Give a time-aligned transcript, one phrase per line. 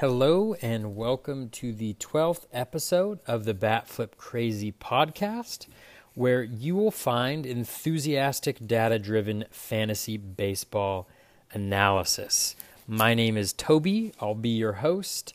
[0.00, 5.68] Hello, and welcome to the 12th episode of the Bat Flip Crazy podcast,
[6.12, 11.08] where you will find enthusiastic, data driven fantasy baseball
[11.50, 12.56] analysis.
[12.86, 14.12] My name is Toby.
[14.20, 15.32] I'll be your host.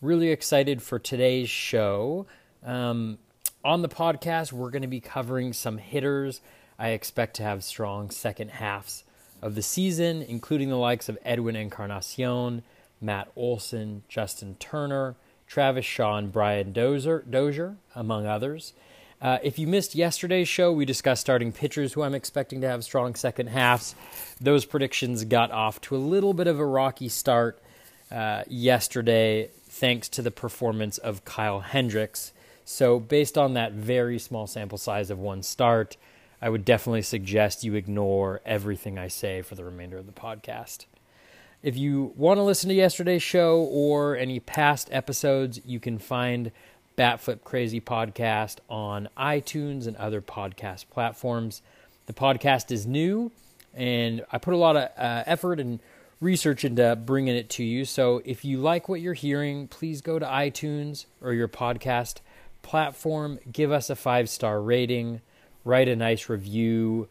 [0.00, 2.26] Really excited for today's show.
[2.64, 3.18] Um,
[3.64, 6.40] on the podcast, we're going to be covering some hitters
[6.78, 9.02] I expect to have strong second halves
[9.42, 12.62] of the season, including the likes of Edwin Encarnacion
[13.04, 18.72] Matt Olson, Justin Turner, Travis Shaw, and Brian Dozier, Dozier among others.
[19.20, 22.84] Uh, if you missed yesterday's show, we discussed starting pitchers who I'm expecting to have
[22.84, 23.94] strong second halves.
[24.40, 27.62] Those predictions got off to a little bit of a rocky start
[28.10, 32.32] uh, yesterday, thanks to the performance of Kyle Hendricks.
[32.66, 35.96] So, based on that very small sample size of one start,
[36.40, 40.84] I would definitely suggest you ignore everything I say for the remainder of the podcast.
[41.64, 46.52] If you want to listen to yesterday's show or any past episodes, you can find
[46.98, 51.62] Batflip Crazy Podcast on iTunes and other podcast platforms.
[52.04, 53.32] The podcast is new,
[53.72, 55.80] and I put a lot of uh, effort and
[56.20, 57.86] research into bringing it to you.
[57.86, 62.16] So if you like what you're hearing, please go to iTunes or your podcast
[62.60, 65.22] platform, give us a five star rating,
[65.64, 67.08] write a nice review,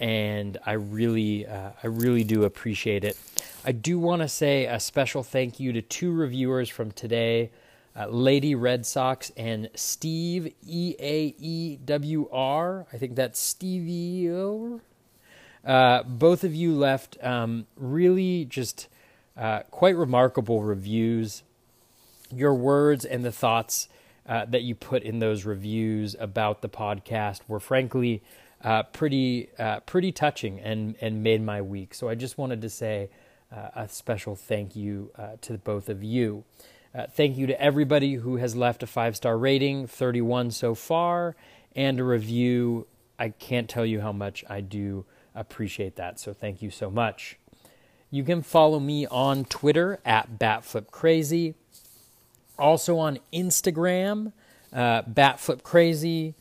[0.00, 3.16] and I really, uh, I really do appreciate it.
[3.68, 7.50] I do want to say a special thank you to two reviewers from today,
[7.96, 12.86] uh, Lady Red Sox and Steve E A E W R.
[12.92, 14.78] I think that's Stevie.
[15.66, 18.86] Uh, both of you left um, really just
[19.36, 21.42] uh, quite remarkable reviews.
[22.32, 23.88] Your words and the thoughts
[24.28, 28.22] uh, that you put in those reviews about the podcast were frankly
[28.62, 31.94] uh, pretty uh, pretty touching and and made my week.
[31.94, 33.10] So I just wanted to say
[33.54, 36.44] uh, a special thank you uh, to both of you.
[36.94, 41.36] Uh, thank you to everybody who has left a five star rating, 31 so far,
[41.74, 42.86] and a review.
[43.18, 45.04] I can't tell you how much I do
[45.34, 46.18] appreciate that.
[46.18, 47.38] So thank you so much.
[48.10, 51.54] You can follow me on Twitter at BatFlipCrazy.
[52.58, 54.32] Also on Instagram,
[54.72, 56.34] uh, BatFlipCrazy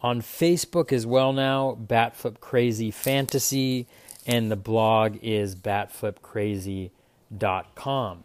[0.00, 3.86] on Facebook as well now, Batflip Crazy Fantasy,
[4.26, 8.24] and the blog is batflipcrazy.com.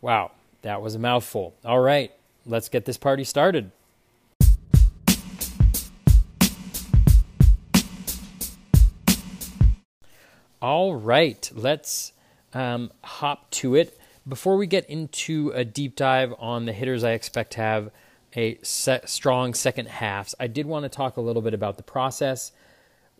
[0.00, 0.30] Wow,
[0.62, 1.54] that was a mouthful.
[1.64, 2.12] All right,
[2.46, 3.72] let's get this party started.
[10.60, 12.12] All right, let's
[12.52, 13.98] um, hop to it.
[14.26, 17.90] Before we get into a deep dive on the hitters I expect to have
[18.36, 20.34] a strong second halves.
[20.38, 22.52] I did want to talk a little bit about the process.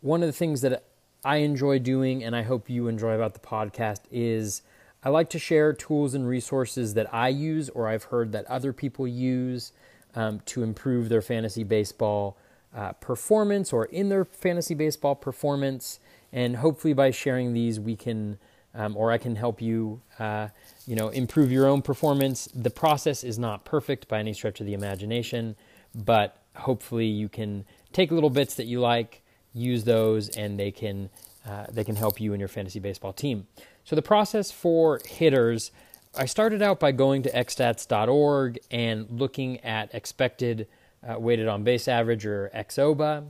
[0.01, 0.83] One of the things that
[1.29, 4.63] I enjoy doing, and I hope you enjoy about the podcast, is
[5.05, 8.73] I like to share tools and resources that I use or I've heard that other
[8.73, 9.73] people use
[10.15, 12.39] um, to improve their fantasy baseball
[12.75, 16.01] uh, performance or in their fantasy baseball performance.
[16.33, 18.39] And hopefully, by sharing these, we can
[18.75, 20.49] um, or I can help you, uh,
[20.87, 22.49] you know, improve your own performance.
[22.55, 25.57] The process is not perfect by any stretch of the imagination,
[25.95, 29.21] but hopefully you can take little bits that you like,
[29.53, 31.11] use those, and they can
[31.49, 33.47] uh, they can help you in your fantasy baseball team.
[33.85, 35.71] So the process for hitters,
[36.17, 40.67] I started out by going to xstats.org and looking at expected
[41.09, 43.25] uh, weighted on base average or xOBA,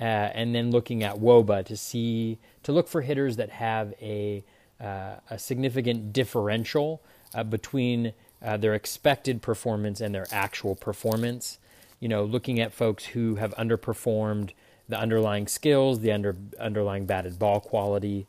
[0.00, 4.44] and then looking at WOBA to see to look for hitters that have a
[4.80, 7.02] uh, a significant differential
[7.34, 8.12] uh, between
[8.42, 11.58] uh, their expected performance and their actual performance.
[12.00, 14.50] You know, looking at folks who have underperformed
[14.88, 18.26] the underlying skills, the under, underlying batted ball quality,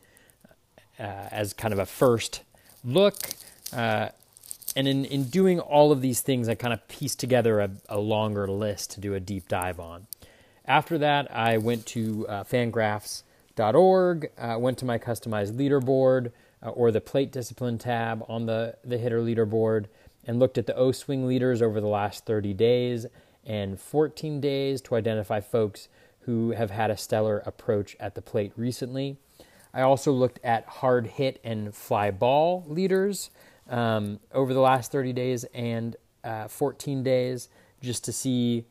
[1.00, 2.42] uh, as kind of a first
[2.84, 3.16] look.
[3.74, 4.10] Uh,
[4.76, 8.00] and in, in doing all of these things, I kind of pieced together a, a,
[8.00, 10.08] longer list to do a deep dive on.
[10.66, 13.24] After that, I went to uh, Fangraphs
[13.58, 14.32] org.
[14.38, 16.32] Uh, went to my customized leaderboard
[16.64, 19.86] uh, or the plate discipline tab on the, the hitter leaderboard
[20.26, 23.06] and looked at the O swing leaders over the last 30 days
[23.46, 25.88] and 14 days to identify folks
[26.26, 29.18] who have had a stellar approach at the plate recently.
[29.74, 33.30] I also looked at hard hit and fly ball leaders
[33.70, 37.50] um, over the last 30 days and uh, 14 days
[37.82, 38.66] just to see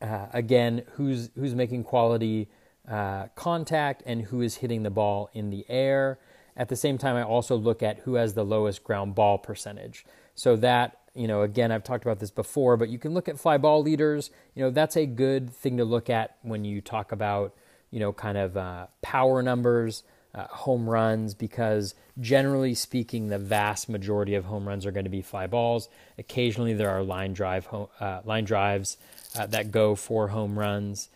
[0.00, 2.48] uh, again who's who's making quality
[2.88, 6.18] uh, contact and who is hitting the ball in the air.
[6.56, 10.04] At the same time, I also look at who has the lowest ground ball percentage.
[10.34, 13.38] So that, you know, again, I've talked about this before, but you can look at
[13.38, 14.30] fly ball leaders.
[14.54, 17.54] You know, that's a good thing to look at when you talk about,
[17.90, 20.02] you know, kind of uh, power numbers.
[20.34, 25.10] uh, home runs because generally speaking, the vast majority of home runs are going to
[25.10, 25.88] be fly balls.
[26.18, 27.66] Occasionally, there are line drive
[28.00, 28.98] uh, line drives
[29.38, 31.08] uh, that go for home runs.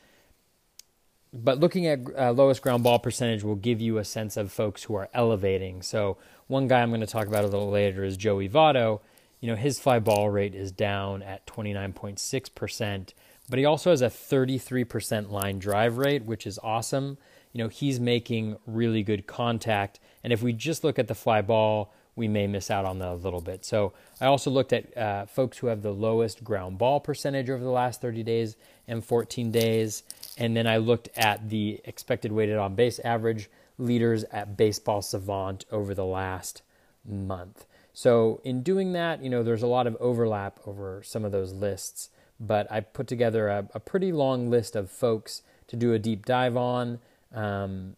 [1.35, 4.85] But looking at uh, lowest ground ball percentage will give you a sense of folks
[4.85, 5.83] who are elevating.
[5.83, 9.01] So one guy I'm going to talk about a little later is Joey Votto.
[9.43, 13.13] You know his fly ball rate is down at 29.6 percent,
[13.51, 17.19] but he also has a 33 percent line drive rate, which is awesome
[17.53, 20.01] you know, he's making really good contact.
[20.25, 23.09] And if we just look at the fly ball, we may miss out on that
[23.09, 23.65] a little bit.
[23.65, 27.63] So I also looked at uh, folks who have the lowest ground ball percentage over
[27.63, 28.57] the last 30 days
[28.87, 30.03] and 14 days.
[30.37, 33.49] And then I looked at the expected weighted on base average
[33.79, 36.63] leaders at Baseball Savant over the last
[37.05, 37.67] month.
[37.93, 41.53] So in doing that, you know, there's a lot of overlap over some of those
[41.53, 42.11] lists,
[42.41, 46.25] but I put together a, a pretty long list of folks to do a deep
[46.25, 47.01] dive on.
[47.35, 47.97] Um,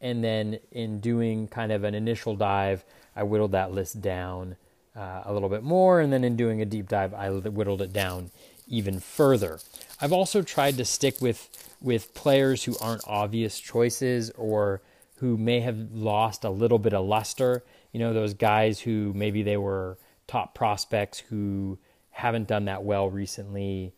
[0.00, 2.84] and then in doing kind of an initial dive,
[3.14, 4.56] I whittled that list down
[4.96, 6.00] uh, a little bit more.
[6.00, 8.30] And then in doing a deep dive, I whittled it down
[8.66, 9.58] even further.
[10.00, 11.48] I've also tried to stick with
[11.82, 14.82] with players who aren't obvious choices or
[15.16, 17.62] who may have lost a little bit of luster.
[17.92, 21.78] You know, those guys who maybe they were top prospects who
[22.10, 23.92] haven't done that well recently,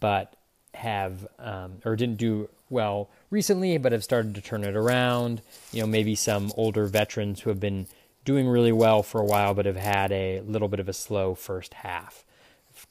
[0.00, 0.36] but
[0.74, 5.42] have um, or didn't do well recently, but have started to turn it around.
[5.72, 7.86] You know, maybe some older veterans who have been
[8.24, 11.34] doing really well for a while, but have had a little bit of a slow
[11.34, 12.24] first half.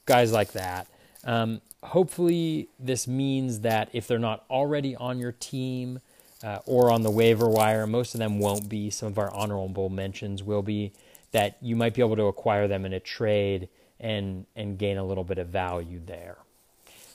[0.06, 0.86] Guys like that.
[1.24, 6.00] Um, hopefully, this means that if they're not already on your team
[6.42, 8.90] uh, or on the waiver wire, most of them won't be.
[8.90, 10.92] Some of our honorable mentions will be
[11.32, 13.68] that you might be able to acquire them in a trade
[14.00, 16.38] and and gain a little bit of value there.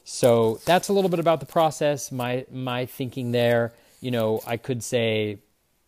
[0.03, 3.74] So that's a little bit about the process, my my thinking there.
[4.00, 5.39] You know, I could say,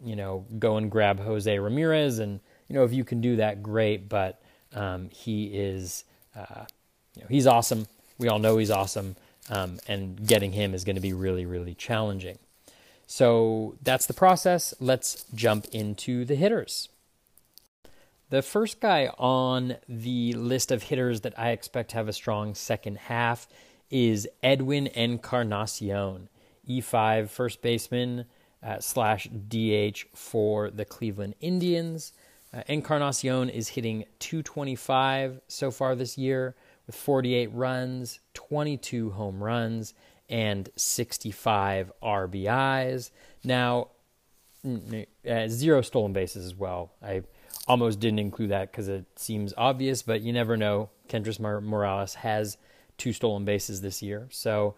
[0.03, 3.63] you know, go and grab Jose Ramirez, and you know, if you can do that,
[3.63, 4.09] great.
[4.09, 4.41] But
[4.73, 6.03] um, he is,
[6.35, 6.65] uh,
[7.15, 7.87] you know, he's awesome.
[8.17, 9.15] We all know he's awesome,
[9.49, 12.37] um, and getting him is going to be really, really challenging.
[13.11, 14.71] So that's the process.
[14.79, 16.89] Let's jump into the hitters.
[18.29, 22.53] The first guy on the list of hitters that I expect to have a strong
[22.53, 23.47] second half
[23.89, 26.29] is Edwin Encarnacion,
[26.69, 28.25] E5 first baseman
[28.61, 32.13] uh, slash DH for the Cleveland Indians.
[32.53, 36.53] Uh, Encarnacion is hitting 225 so far this year
[36.85, 39.95] with 48 runs, 22 home runs,
[40.29, 43.11] and 65 RBIs.
[43.43, 43.89] Now,
[44.65, 46.91] uh, zero stolen bases as well.
[47.01, 47.23] I
[47.67, 50.89] almost didn't include that because it seems obvious, but you never know.
[51.07, 52.57] Kendrys Morales has
[52.97, 54.27] two stolen bases this year.
[54.31, 54.75] So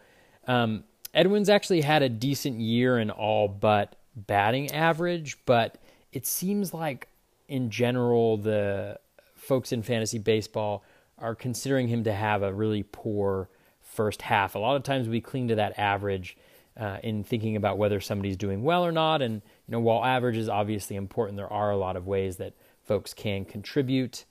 [0.47, 0.83] um,
[1.13, 5.77] Edwin's actually had a decent year in all but batting average, but
[6.11, 7.07] it seems like
[7.47, 8.99] in general the
[9.35, 10.83] folks in fantasy baseball
[11.17, 13.49] are considering him to have a really poor
[13.91, 14.55] first half.
[14.55, 16.37] A lot of times we cling to that average
[16.79, 19.21] uh, in thinking about whether somebody's doing well or not.
[19.21, 19.35] And
[19.67, 22.53] you know, while average is obviously important, there are a lot of ways that
[22.83, 24.25] folks can contribute.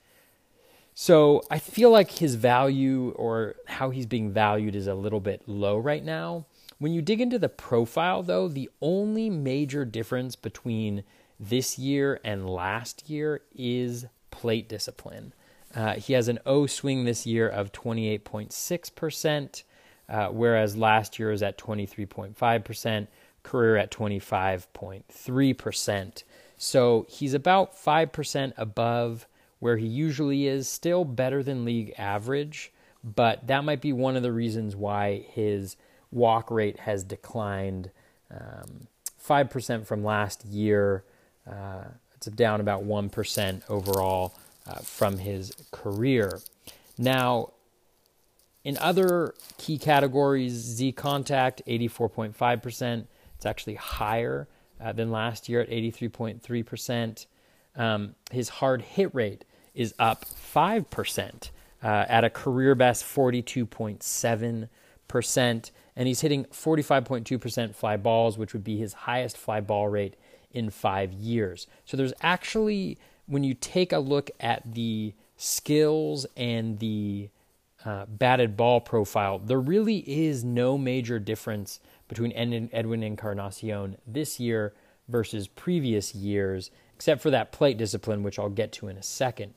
[0.94, 5.42] So I feel like his value or how he's being valued is a little bit
[5.46, 6.46] low right now.
[6.78, 11.04] When you dig into the profile, though, the only major difference between
[11.38, 15.32] this year and last year is plate discipline.
[15.74, 19.62] Uh, he has an O swing this year of 28.6%,
[20.08, 23.08] uh, whereas last year was at 23.5%,
[23.42, 26.22] career at 25.3%.
[26.56, 29.26] So he's about 5% above
[29.60, 32.72] where he usually is, still better than league average,
[33.04, 35.76] but that might be one of the reasons why his
[36.10, 37.90] walk rate has declined
[38.30, 38.88] um,
[39.24, 41.04] 5% from last year.
[41.48, 41.84] Uh,
[42.16, 44.34] it's down about 1% overall
[44.66, 46.40] uh, from his career.
[46.98, 47.52] Now,
[48.64, 53.06] in other key categories, Z contact, 84.5%.
[53.36, 54.48] It's actually higher
[54.80, 57.26] uh, than last year at 83.3%.
[57.76, 61.50] Um, his hard hit rate, is up 5%
[61.82, 65.70] uh, at a career best 42.7%.
[65.96, 70.14] And he's hitting 45.2% fly balls, which would be his highest fly ball rate
[70.52, 71.66] in five years.
[71.84, 72.98] So there's actually,
[73.30, 77.30] when you take a look at the skills and the
[77.84, 84.74] uh, batted ball profile, there really is no major difference between Edwin Encarnacion this year
[85.08, 89.54] versus previous years, except for that plate discipline, which I'll get to in a second.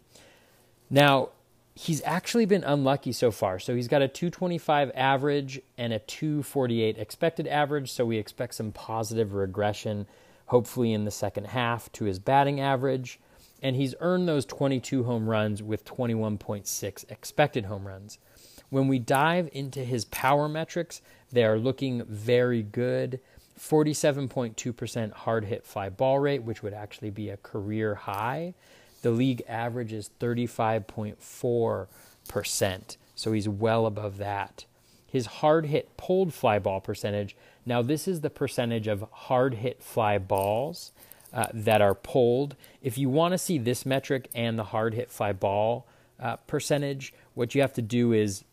[0.92, 1.30] Now,
[1.74, 3.58] he's actually been unlucky so far.
[3.58, 7.92] So he's got a 225 average and a 248 expected average.
[7.92, 10.06] So we expect some positive regression
[10.48, 13.20] hopefully in the second half, to his batting average.
[13.64, 18.20] And he's earned those 22 home runs with 21.6 expected home runs.
[18.70, 21.02] When we dive into his power metrics,
[21.32, 23.22] they are looking very good.
[23.58, 28.54] 47.2% hard hit fly ball rate, which would actually be a career high.
[29.02, 34.66] The league average is 35.4%, so he's well above that.
[35.06, 39.84] His hard hit pulled fly ball percentage, now this is the percentage of hard hit
[39.84, 40.94] fly balls
[41.34, 42.56] uh, that are pulled.
[42.82, 45.88] If you want to see this metric and the hard hit fly ball
[46.20, 48.44] uh, percentage, what you have to do is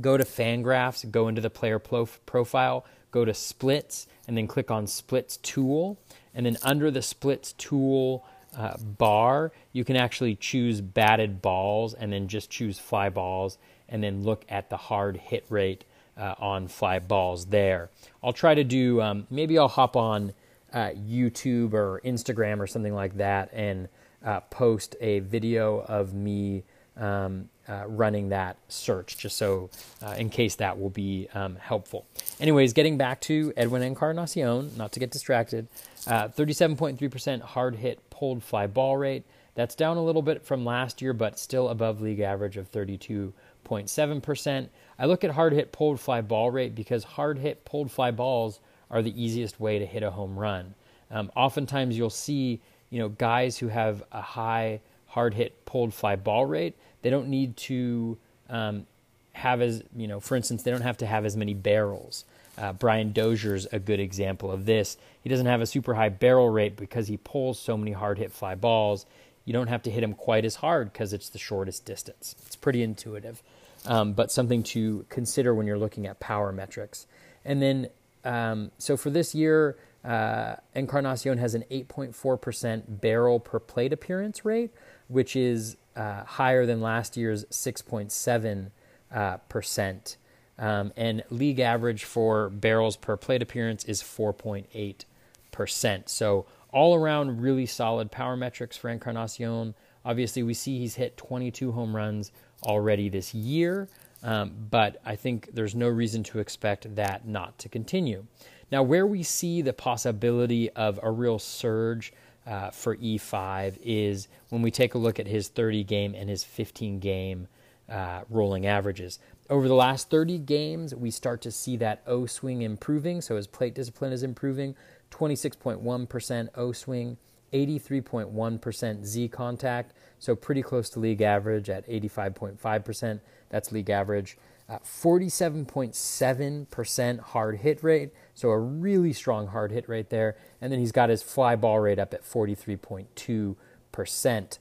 [0.00, 4.86] go to Fangraphs, go into the player profile, go to splits, and then click on
[4.86, 5.98] splits tool.
[6.34, 8.24] And then under the splits tool
[8.56, 14.02] uh, bar, you can actually choose batted balls and then just choose fly balls and
[14.02, 15.84] then look at the hard hit rate
[16.16, 17.90] uh, on fly balls there.
[18.22, 20.32] I'll try to do, um, maybe I'll hop on
[20.72, 23.88] uh, YouTube or Instagram or something like that and
[24.24, 26.64] uh, post a video of me
[26.96, 29.70] um, uh, running that search, just so
[30.02, 32.06] uh, in case that will be um, helpful.
[32.40, 35.68] Anyways, getting back to Edwin Encarnacion, not to get distracted,
[36.06, 39.24] 37.3% uh, hard hit pulled fly ball rate.
[39.54, 44.68] That's down a little bit from last year, but still above league average of 32.7%.
[44.98, 48.60] I look at hard hit pulled fly ball rate because hard hit pulled fly balls
[48.90, 50.74] are the easiest way to hit a home run.
[51.10, 56.16] Um, oftentimes, you'll see you know guys who have a high hard hit pulled fly
[56.16, 58.18] ball rate they don't need to
[58.48, 58.86] um,
[59.32, 62.24] have as you know, for instance, they don't have to have as many barrels.
[62.56, 64.96] Uh, Brian Dozier's a good example of this.
[65.22, 68.32] He doesn't have a super high barrel rate because he pulls so many hard hit
[68.32, 69.06] fly balls.
[69.44, 72.34] You don't have to hit him quite as hard because it's the shortest distance.
[72.46, 73.42] It's pretty intuitive,
[73.86, 77.06] um, but something to consider when you're looking at power metrics.
[77.44, 77.88] And then,
[78.28, 84.70] um, so for this year, uh, Encarnacion has an 8.4% barrel per plate appearance rate,
[85.08, 88.70] which is uh, higher than last year's 6.7
[89.10, 90.18] uh, percent.
[90.58, 95.04] Um, and league average for barrels per plate appearance is 4.8
[95.50, 96.08] percent.
[96.10, 99.74] So all around, really solid power metrics for Encarnacion.
[100.04, 102.30] Obviously, we see he's hit 22 home runs
[102.64, 103.88] already this year,
[104.22, 108.26] um, but I think there's no reason to expect that not to continue.
[108.70, 112.12] Now, where we see the possibility of a real surge
[112.46, 116.44] uh, for E5 is when we take a look at his 30 game and his
[116.44, 117.48] 15 game
[117.88, 119.18] uh, rolling averages.
[119.50, 123.20] Over the last 30 games, we start to see that O swing improving.
[123.20, 124.74] So his plate discipline is improving
[125.10, 127.16] 26.1% O swing,
[127.52, 129.94] 83.1% Z contact.
[130.18, 133.20] So pretty close to league average at 85.5%.
[133.50, 134.38] That's league average.
[134.68, 138.10] Uh, 47.7% hard hit rate.
[138.34, 140.36] So a really strong hard hit rate there.
[140.60, 144.58] And then he's got his fly ball rate up at 43.2%.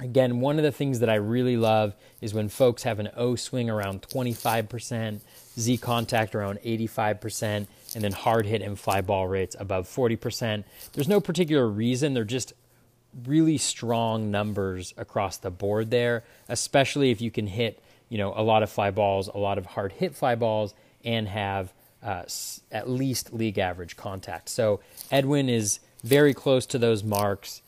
[0.00, 3.34] Again, one of the things that I really love is when folks have an O
[3.34, 5.20] swing around 25%,
[5.58, 10.62] Z contact around 85%, and then hard hit and fly ball rates above 40%.
[10.92, 12.52] There's no particular reason, they're just
[13.26, 18.42] really strong numbers across the board there, especially if you can hit, you know, a
[18.42, 20.74] lot of fly balls, a lot of hard hit fly balls,
[21.04, 21.72] and have
[22.02, 22.22] uh,
[22.70, 24.48] at least league average contact.
[24.48, 27.62] So Edwin is very close to those marks.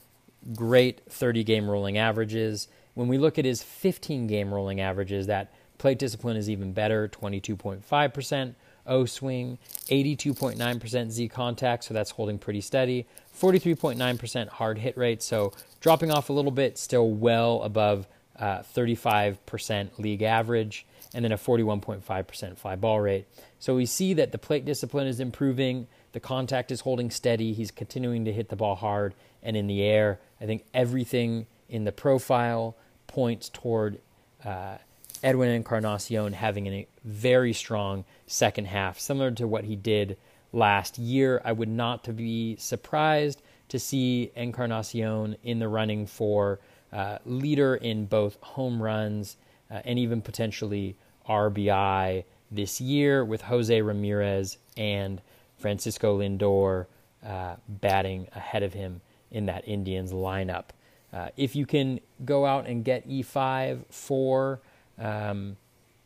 [0.54, 2.68] Great 30 game rolling averages.
[2.94, 7.08] When we look at his 15 game rolling averages, that plate discipline is even better
[7.08, 8.54] 22.5%
[8.86, 13.06] O swing, 82.9% Z contact, so that's holding pretty steady,
[13.38, 18.08] 43.9% hard hit rate, so dropping off a little bit, still well above
[18.40, 23.26] uh, 35% league average, and then a 41.5% fly ball rate.
[23.58, 27.70] So we see that the plate discipline is improving, the contact is holding steady, he's
[27.70, 30.20] continuing to hit the ball hard and in the air.
[30.40, 34.00] I think everything in the profile points toward
[34.44, 34.78] uh,
[35.22, 40.16] Edwin Encarnacion having a very strong second half, similar to what he did
[40.52, 41.42] last year.
[41.44, 46.58] I would not to be surprised to see Encarnacion in the running for
[46.92, 49.36] uh, leader in both home runs
[49.70, 50.96] uh, and even potentially
[51.28, 55.20] RBI this year with Jose Ramirez and
[55.58, 56.86] Francisco Lindor
[57.24, 60.66] uh, batting ahead of him in that Indians lineup.
[61.12, 64.60] Uh, if you can go out and get E5 for
[64.98, 65.56] um,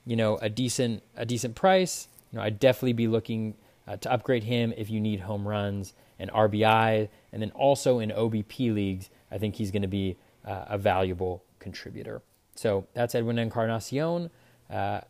[0.06, 3.54] you know a decent a decent price, you know I'd definitely be looking
[3.86, 8.10] uh, to upgrade him if you need home runs and RBI, and then also in
[8.10, 12.22] OBP leagues, I think he's going to be uh, a valuable contributor.
[12.54, 14.30] So that's Edwin Encarnacion.
[14.70, 15.00] Uh,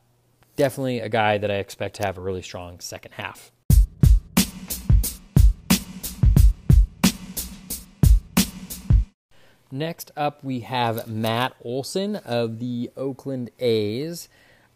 [0.57, 3.51] definitely a guy that I expect to have a really strong second half.
[9.71, 14.29] Next up, we have Matt Olson of the Oakland A's.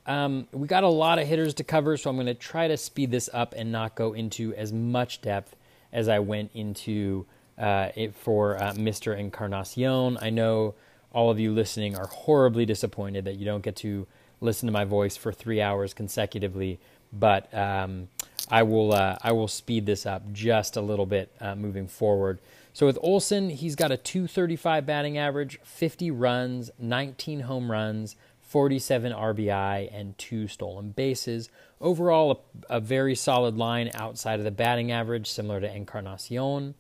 [0.07, 2.77] Um, we got a lot of hitters to cover, so I'm going to try to
[2.77, 5.55] speed this up and not go into as much depth
[5.93, 7.27] as I went into
[7.59, 9.19] uh, it for uh, Mr.
[9.19, 10.19] Encarnacion.
[10.21, 10.75] I know
[11.12, 14.07] all of you listening are horribly disappointed that you don't get to
[14.41, 16.79] listen to my voice for three hours consecutively,
[17.12, 18.09] but um,
[18.50, 22.38] I will uh, I will speed this up just a little bit uh, moving forward.
[22.73, 29.12] So with Olson, he's got a 235 batting average, 50 runs, 19 home runs, 47
[29.12, 31.50] RBI, and two stolen bases.
[31.81, 36.75] Overall, a, a very solid line outside of the batting average, similar to Encarnacion.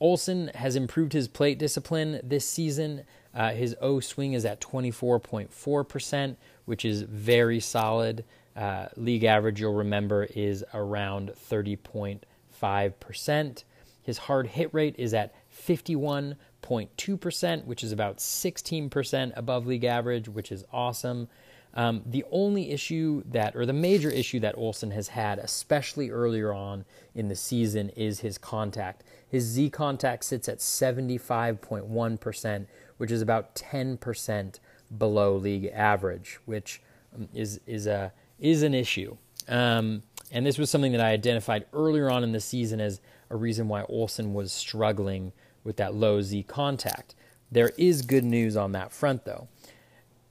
[0.00, 3.02] Olson has improved his plate discipline this season.
[3.34, 8.24] Uh, his O swing is at 24.4%, which is very solid.
[8.56, 13.64] Uh, league average, you'll remember, is around 30.5%.
[14.02, 20.50] His hard hit rate is at 51.2%, which is about 16% above league average, which
[20.50, 21.28] is awesome.
[21.74, 26.52] Um, the only issue that, or the major issue that Olson has had, especially earlier
[26.52, 26.84] on
[27.14, 29.04] in the season, is his contact.
[29.28, 34.58] His Z contact sits at 75.1%, which is about 10%
[34.96, 36.80] below league average, which
[37.14, 39.16] um, is is a is an issue.
[39.48, 43.36] Um, and this was something that I identified earlier on in the season as a
[43.36, 45.32] reason why Olson was struggling
[45.64, 47.14] with that low Z contact.
[47.50, 49.48] There is good news on that front, though.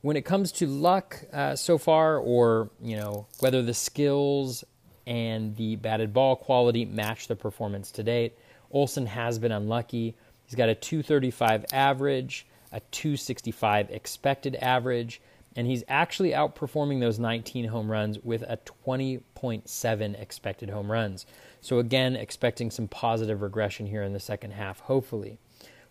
[0.08, 4.64] When it comes to luck uh, so far, or you know whether the skills
[5.06, 8.38] and the batted ball quality match the performance to date,
[8.72, 10.16] Olson has been unlucky.
[10.46, 15.20] He's got a 235 average, a 265 expected average,
[15.58, 21.26] and he's actually outperforming those 19 home runs with a 20.7 expected home runs.
[21.60, 25.38] So, again, expecting some positive regression here in the second half, hopefully.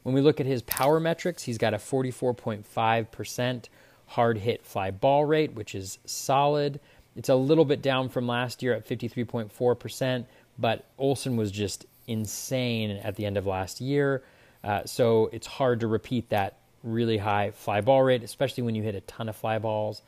[0.04, 3.68] When we look at his power metrics, he's got a 44.5%
[4.06, 6.80] hard hit fly ball rate, which is solid.
[7.16, 10.26] It's a little bit down from last year at 53.4%,
[10.58, 14.22] but Olson was just insane at the end of last year.
[14.62, 18.82] Uh, so it's hard to repeat that really high fly ball rate, especially when you
[18.82, 20.02] hit a ton of fly balls.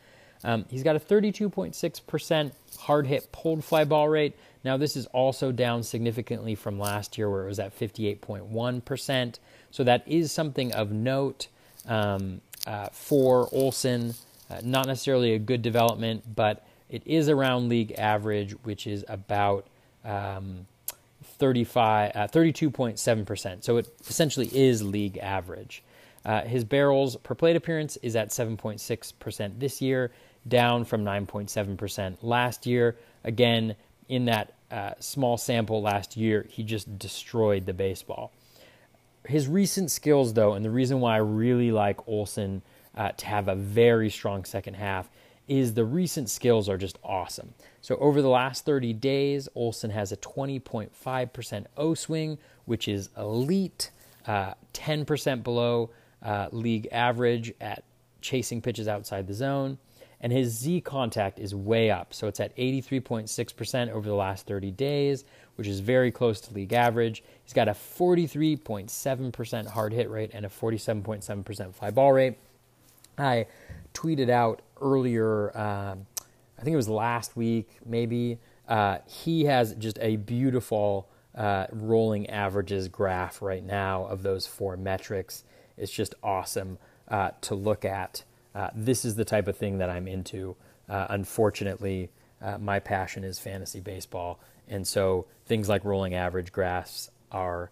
[0.45, 4.37] Um, he's got a 32.6% hard hit pulled fly ball rate.
[4.65, 9.39] Now, this is also down significantly from last year where it was at 58.1%.
[9.71, 11.49] So that is something of note
[11.87, 14.15] um, uh, for Olson.
[14.51, 19.67] Uh, not necessarily a good development, but it is around league average, which is about
[20.05, 20.67] um,
[21.23, 23.65] 35, uh, 32.7%.
[23.65, 25.83] So it essentially is league average.
[26.25, 30.11] Uh, his barrels per plate appearance is at 7.6% this year,
[30.47, 32.97] down from 9.7% last year.
[33.25, 33.77] Again,
[34.09, 38.33] in that uh, small sample last year, he just destroyed the baseball.
[39.29, 42.63] His recent skills, though, and the reason why I really like Olson
[42.97, 45.11] uh, to have a very strong second half
[45.47, 47.53] is the recent skills are just awesome.
[47.83, 53.91] So over the last 30 days, Olson has a 20.5% O swing, which is elite,
[54.27, 55.91] uh, 10% below
[56.23, 57.85] uh, league average at
[58.23, 59.77] chasing pitches outside the zone.
[60.23, 62.15] And his Z contact is way up.
[62.15, 65.25] So it's at 83.6% over the last 30 days,
[65.59, 67.25] which is very close to league average.
[67.43, 72.39] He's got a 43.7% hard hit rate and a 47.7% fly ball rate.
[73.19, 73.47] I
[73.93, 76.07] tweeted out earlier, um,
[76.57, 78.39] I think it was last week, maybe.
[78.69, 84.77] Uh, he has just a beautiful uh, rolling averages graph right now of those four
[84.77, 85.43] metrics.
[85.77, 88.23] It's just awesome uh, to look at.
[88.55, 90.55] Uh, this is the type of thing that I'm into.
[90.89, 94.39] Uh, unfortunately, uh, my passion is fantasy baseball,
[94.71, 97.71] and so things like rolling average graphs are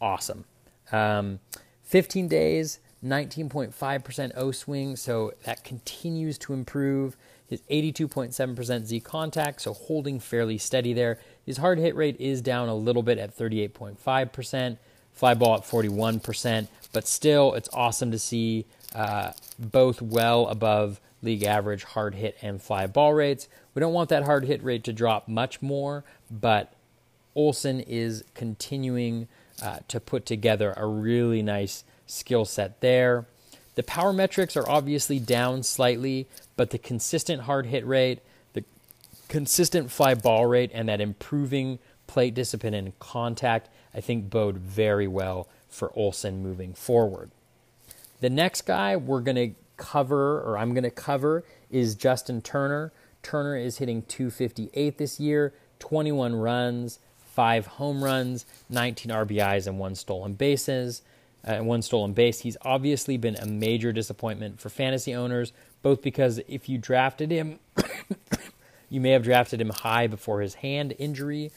[0.00, 0.44] awesome.
[0.92, 1.40] Um,
[1.84, 7.16] 15 days, 19.5% O swing, so that continues to improve.
[7.46, 11.18] His 82.7% Z contact, so holding fairly steady there.
[11.46, 14.76] His hard hit rate is down a little bit at 38.5%,
[15.14, 21.44] fly ball at 41%, but still, it's awesome to see uh, both well above league
[21.44, 23.48] average hard hit and fly ball rates.
[23.74, 26.72] We don't want that hard hit rate to drop much more, but
[27.34, 29.28] Olson is continuing
[29.62, 33.26] uh, to put together a really nice skill set there.
[33.74, 36.26] The power metrics are obviously down slightly,
[36.56, 38.20] but the consistent hard hit rate,
[38.54, 38.64] the
[39.28, 41.78] consistent fly ball rate, and that improving
[42.08, 47.30] plate discipline and contact, I think bode very well for Olson moving forward.
[48.20, 52.92] The next guy we're going to cover, or I'm going to cover, is Justin Turner.
[53.22, 56.98] Turner is hitting 258 this year, 21 runs,
[57.34, 61.02] five home runs, 19 RBIs, and one stolen bases.
[61.46, 62.40] uh, and one stolen base.
[62.40, 67.58] He's obviously been a major disappointment for fantasy owners, both because if you drafted him,
[68.90, 71.50] you may have drafted him high before his hand injury.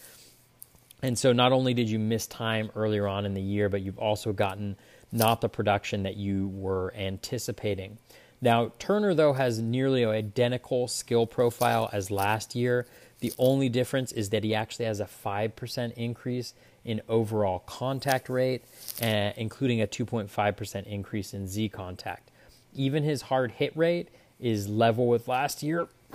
[1.02, 3.98] And so not only did you miss time earlier on in the year, but you've
[3.98, 4.78] also gotten
[5.12, 7.98] not the production that you were anticipating.
[8.42, 12.88] Now, Turner, though, has nearly identical skill profile as last year.
[13.20, 18.64] The only difference is that he actually has a 5% increase in overall contact rate,
[19.02, 22.32] uh, including a 2.5% increase in Z contact.
[22.74, 25.88] Even his hard hit rate is level with last year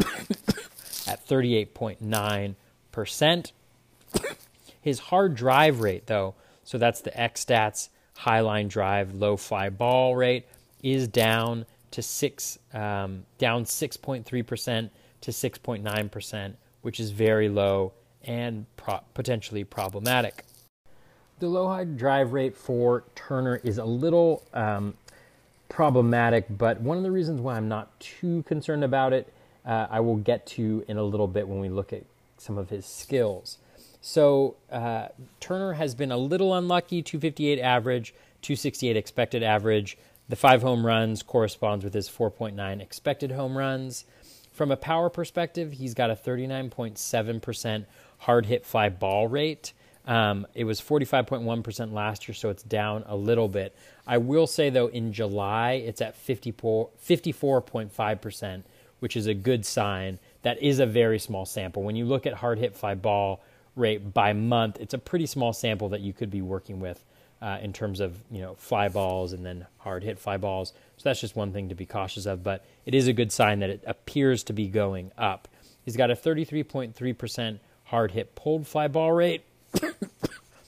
[1.06, 3.52] at 38.9%.
[4.80, 9.68] His hard drive rate, though, so that's the X stats high line drive, low fly
[9.68, 10.46] ball rate,
[10.82, 16.52] is down to six, um, down 6.3% to 6.9%,
[16.82, 17.92] which is very low
[18.24, 20.44] and pro- potentially problematic.
[21.38, 24.94] The low high drive rate for Turner is a little um,
[25.68, 29.32] problematic, but one of the reasons why I'm not too concerned about it,
[29.64, 32.04] uh, I will get to in a little bit when we look at
[32.38, 33.58] some of his skills.
[34.06, 35.08] So uh,
[35.40, 39.98] Turner has been a little unlucky 258 average, 268 expected average.
[40.28, 44.04] The five home runs corresponds with his 4.9 expected home runs.
[44.52, 47.86] From a power perspective, he's got a 39.7%
[48.18, 49.72] hard hit fly ball rate.
[50.06, 53.74] Um, it was 45.1% last year, so it's down a little bit.
[54.06, 58.62] I will say, though, in July, it's at 54, 54.5%,
[59.00, 60.20] which is a good sign.
[60.42, 61.82] That is a very small sample.
[61.82, 63.42] When you look at hard hit fly ball
[63.76, 67.04] rate by month, it's a pretty small sample that you could be working with
[67.40, 70.72] uh, in terms of you know fly balls and then hard hit fly balls.
[70.96, 72.42] So that's just one thing to be cautious of.
[72.42, 75.48] But it is a good sign that it appears to be going up.
[75.84, 79.44] He's got a 33.3% hard hit pulled fly ball rate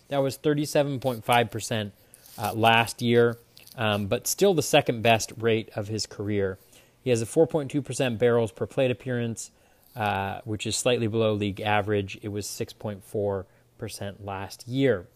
[0.08, 1.90] that was 37.5%
[2.38, 3.36] uh, last year,
[3.76, 6.58] um, but still the second best rate of his career.
[7.02, 9.50] He has a 4.2% barrels per plate appearance,
[9.98, 12.16] uh, which is slightly below league average.
[12.22, 15.08] It was 6.4% last year.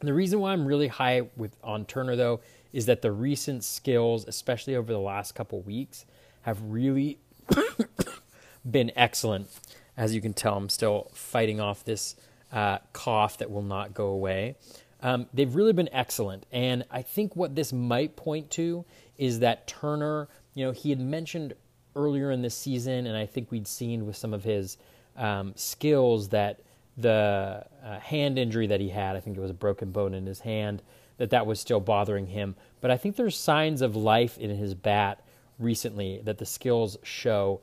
[0.00, 2.40] And the reason why I'm really high with on Turner though
[2.72, 6.06] is that the recent skills, especially over the last couple weeks,
[6.42, 7.18] have really
[8.70, 9.50] been excellent.
[9.98, 12.16] As you can tell, I'm still fighting off this
[12.52, 14.56] uh, cough that will not go away.
[15.02, 16.46] Um, they've really been excellent.
[16.52, 18.86] And I think what this might point to
[19.18, 21.52] is that Turner, you know, he had mentioned
[21.96, 24.76] earlier in this season, and I think we'd seen with some of his
[25.16, 26.60] um, skills that
[26.96, 30.26] the uh, hand injury that he had, I think it was a broken bone in
[30.26, 30.82] his hand,
[31.18, 32.56] that that was still bothering him.
[32.80, 35.22] But I think there's signs of life in his bat
[35.58, 37.60] recently that the skills show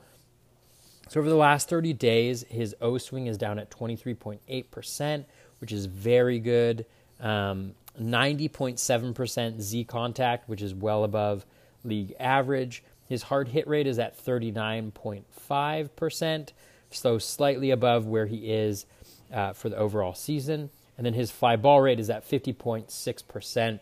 [1.09, 5.25] so over the last 30 days, his O swing is down at 23.8%,
[5.59, 6.85] which is very good.
[7.19, 11.45] Um, 90.7% Z contact, which is well above
[11.83, 12.83] league average.
[13.07, 16.49] His hard hit rate is at 39.5%,
[16.91, 18.85] so slightly above where he is
[19.33, 20.69] uh, for the overall season.
[20.97, 23.79] And then his fly ball rate is at 50.6%,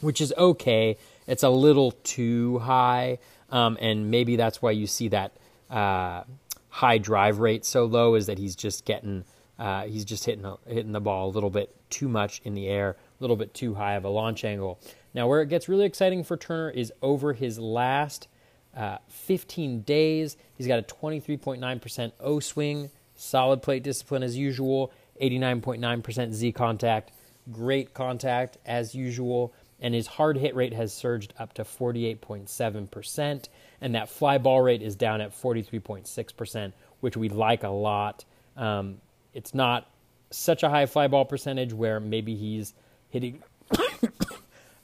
[0.00, 0.96] which is okay.
[1.26, 3.18] It's a little too high,
[3.50, 5.32] um, and maybe that's why you see that
[5.70, 6.24] uh,
[6.68, 9.24] high drive rate so low is that he's just getting
[9.58, 12.90] uh, he's just hitting hitting the ball a little bit too much in the air,
[12.90, 14.78] a little bit too high of a launch angle.
[15.14, 18.28] Now, where it gets really exciting for Turner is over his last
[18.76, 20.36] uh, 15 days.
[20.56, 27.12] He's got a 23.9% O swing, solid plate discipline as usual, 89.9% Z contact,
[27.52, 33.48] great contact as usual, and his hard hit rate has surged up to 48.7%
[33.80, 38.24] and that fly ball rate is down at 43.6%, which we like a lot.
[38.56, 38.96] Um,
[39.34, 39.88] it's not
[40.30, 42.72] such a high fly ball percentage where maybe he's
[43.10, 43.42] hitting,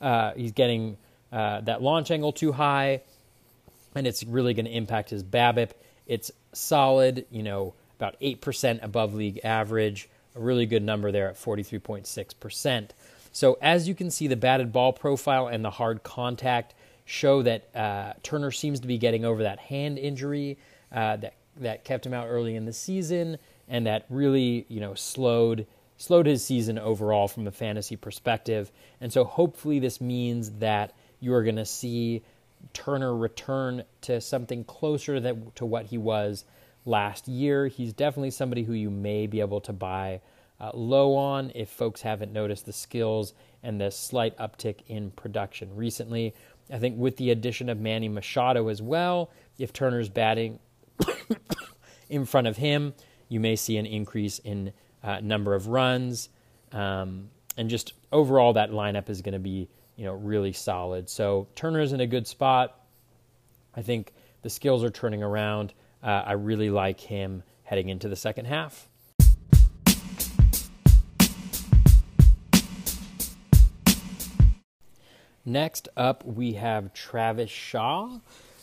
[0.00, 0.96] uh, he's getting
[1.32, 3.02] uh, that launch angle too high,
[3.94, 5.70] and it's really going to impact his BABIP.
[6.06, 11.36] It's solid, you know, about 8% above league average, a really good number there at
[11.36, 12.90] 43.6%.
[13.32, 17.74] So, as you can see, the batted ball profile and the hard contact show that
[17.76, 20.58] uh, Turner seems to be getting over that hand injury
[20.92, 24.94] uh, that that kept him out early in the season, and that really you know
[24.94, 25.66] slowed
[26.00, 28.72] slowed his season overall from a fantasy perspective.
[29.02, 32.22] And so hopefully this means that you are going to see
[32.72, 36.46] Turner return to something closer that, to what he was
[36.86, 37.66] last year.
[37.66, 40.22] He's definitely somebody who you may be able to buy
[40.58, 45.76] uh, low on if folks haven't noticed the skills and the slight uptick in production
[45.76, 46.34] recently.
[46.72, 50.60] I think with the addition of Manny Machado as well, if Turner's batting
[52.08, 52.94] in front of him,
[53.28, 56.28] you may see an increase in uh, number of runs.
[56.72, 61.08] Um, and just overall, that lineup is going to be you know really solid.
[61.08, 62.78] So Turner's in a good spot.
[63.74, 65.74] I think the skills are turning around.
[66.02, 68.88] Uh, I really like him heading into the second half.
[75.44, 78.18] Next up, we have Travis Shaw,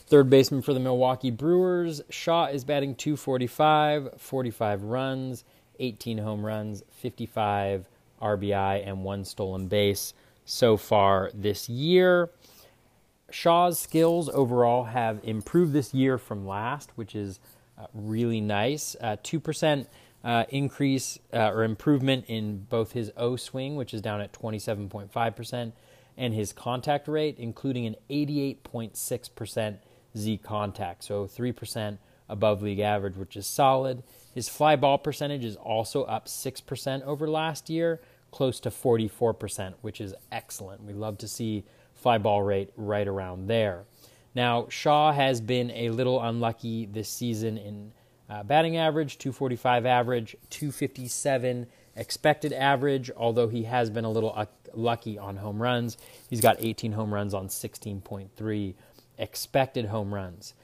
[0.06, 2.00] third baseman for the Milwaukee Brewers.
[2.08, 5.44] Shaw is batting 245, 45 runs,
[5.78, 7.86] 18 home runs, 55
[8.20, 10.14] RBI, and one stolen base
[10.44, 12.30] so far this year.
[13.30, 17.40] Shaw's skills overall have improved this year from last, which is
[17.78, 18.96] uh, really nice.
[19.00, 19.86] Uh, 2%
[20.24, 25.72] uh, increase uh, or improvement in both his O swing, which is down at 27.5%,
[26.16, 29.76] and his contact rate, including an 88.6%
[30.16, 34.02] Z contact, so 3% above league average, which is solid.
[34.38, 40.00] His fly ball percentage is also up 6% over last year, close to 44%, which
[40.00, 40.84] is excellent.
[40.84, 41.64] We love to see
[41.96, 43.82] fly ball rate right around there.
[44.36, 47.92] Now, Shaw has been a little unlucky this season in
[48.30, 54.46] uh, batting average, 245 average, 257 expected average, although he has been a little uh,
[54.72, 55.98] lucky on home runs.
[56.30, 58.74] He's got 18 home runs on 16.3
[59.18, 60.54] expected home runs.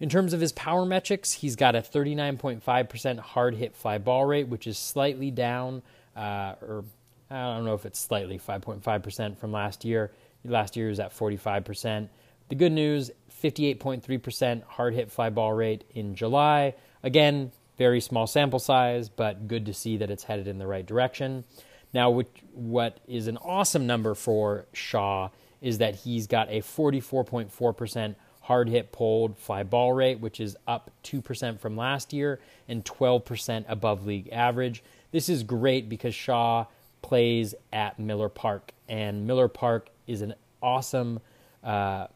[0.00, 4.48] In terms of his power metrics, he's got a 39.5% hard hit fly ball rate,
[4.48, 5.82] which is slightly down,
[6.16, 6.84] uh, or
[7.30, 10.12] I don't know if it's slightly 5.5% from last year.
[10.44, 12.08] Last year was at 45%.
[12.48, 13.10] The good news
[13.42, 16.74] 58.3% hard hit fly ball rate in July.
[17.02, 20.84] Again, very small sample size, but good to see that it's headed in the right
[20.84, 21.44] direction.
[21.92, 25.30] Now, what is an awesome number for Shaw
[25.62, 30.90] is that he's got a 44.4% hard hit pulled fly ball rate, which is up
[31.02, 34.82] 2% from last year and 12% above league average.
[35.12, 36.66] This is great because Shaw
[37.00, 41.20] plays at Miller Park, and Miller Park is an awesome
[41.62, 42.06] uh,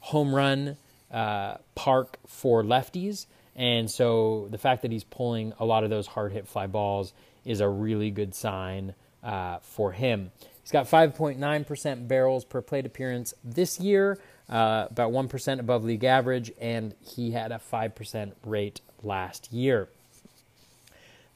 [0.00, 0.76] home run
[1.12, 3.26] uh, park for lefties.
[3.54, 7.12] And so the fact that he's pulling a lot of those hard hit fly balls
[7.44, 10.32] is a really good sign uh, for him.
[10.62, 16.52] He's got 5.9% barrels per plate appearance this year, uh, about 1% above league average,
[16.60, 19.88] and he had a 5% rate last year.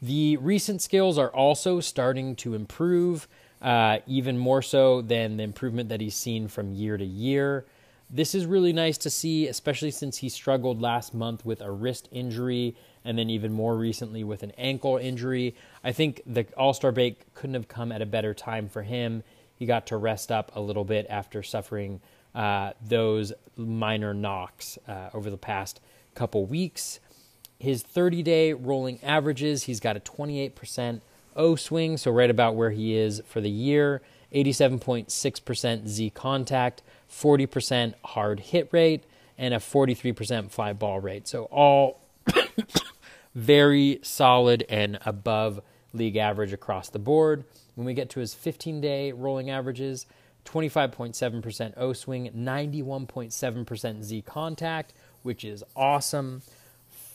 [0.01, 3.29] The recent skills are also starting to improve,
[3.61, 7.65] uh, even more so than the improvement that he's seen from year to year.
[8.11, 12.09] This is really nice to see, especially since he struggled last month with a wrist
[12.11, 15.55] injury and then even more recently with an ankle injury.
[15.83, 19.23] I think the All Star break couldn't have come at a better time for him.
[19.57, 22.01] He got to rest up a little bit after suffering
[22.35, 25.81] uh, those minor knocks uh, over the past
[26.15, 27.01] couple weeks.
[27.59, 31.01] His 30 day rolling averages, he's got a 28%
[31.35, 34.03] O swing, so right about where he is for the year,
[34.35, 39.05] 87.6% Z contact, 40% hard hit rate,
[39.39, 41.27] and a 43% fly ball rate.
[41.27, 42.01] So all
[43.35, 45.61] very solid and above
[45.93, 47.45] league average across the board.
[47.75, 50.07] When we get to his 15 day rolling averages,
[50.45, 56.43] 25.7% O swing, 91.7% Z contact, which is awesome.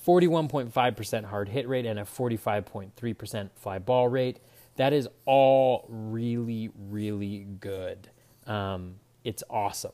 [0.05, 4.39] 41.5% hard hit rate and a 45.3% fly ball rate.
[4.77, 8.09] That is all really, really good.
[8.45, 9.91] Um, it's awesome.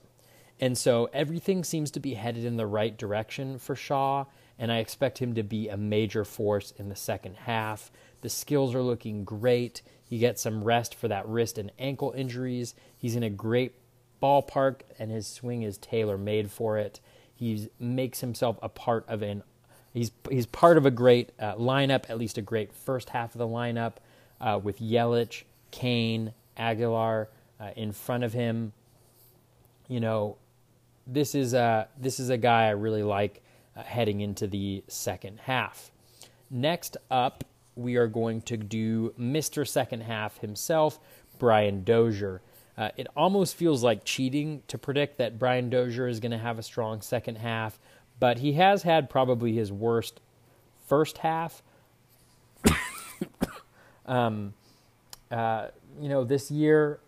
[0.59, 4.25] And so everything seems to be headed in the right direction for Shaw
[4.59, 7.91] and I expect him to be a major force in the second half.
[8.21, 9.81] The skills are looking great.
[10.13, 12.75] He gets some rest for that wrist and ankle injuries.
[12.95, 13.73] He's in a great
[14.21, 16.99] ballpark, and his swing is tailor made for it.
[17.33, 19.41] He makes himself a part of an
[19.91, 23.39] he's he's part of a great uh, lineup, at least a great first half of
[23.39, 23.93] the lineup
[24.39, 27.27] uh, with Yelich, Cain, Aguilar
[27.59, 28.71] uh, in front of him.
[29.87, 30.37] You know,
[31.07, 33.41] this is a this is a guy I really like
[33.75, 35.89] uh, heading into the second half.
[36.51, 39.67] Next up, we are going to do Mr.
[39.67, 40.99] Second Half himself,
[41.39, 42.41] Brian Dozier.
[42.77, 46.57] Uh, it almost feels like cheating to predict that Brian Dozier is going to have
[46.57, 47.79] a strong second half,
[48.19, 50.19] but he has had probably his worst
[50.87, 51.61] first half.
[54.05, 54.53] um,
[55.31, 55.67] uh,
[55.99, 56.99] you know, this year.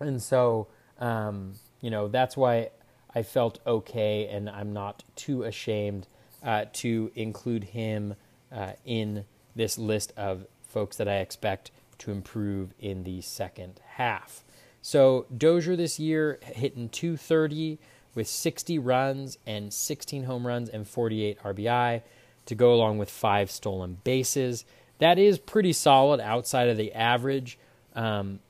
[0.00, 2.70] And so, um, you know, that's why
[3.14, 6.06] I felt okay, and I'm not too ashamed
[6.42, 8.14] uh, to include him
[8.50, 14.44] uh, in this list of folks that I expect to improve in the second half.
[14.80, 17.78] So Dozier this year hitting 230
[18.14, 22.02] with 60 runs and 16 home runs and 48 RBI
[22.46, 24.64] to go along with five stolen bases.
[24.98, 27.58] That is pretty solid outside of the average,
[27.94, 28.40] um,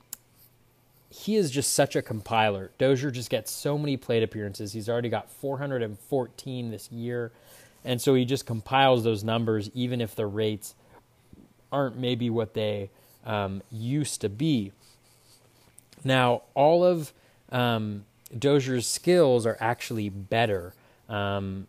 [1.09, 2.71] he is just such a compiler.
[2.79, 4.73] Dozier just gets so many plate appearances.
[4.73, 7.31] He's already got 414 this year.
[7.85, 10.73] And so he just compiles those numbers, even if the rates
[11.73, 12.89] aren't maybe what they
[13.25, 14.71] um, used to be.
[16.03, 17.11] Now, all of
[17.51, 18.05] um,
[18.37, 20.73] Dozier's skills are actually better
[21.09, 21.67] um,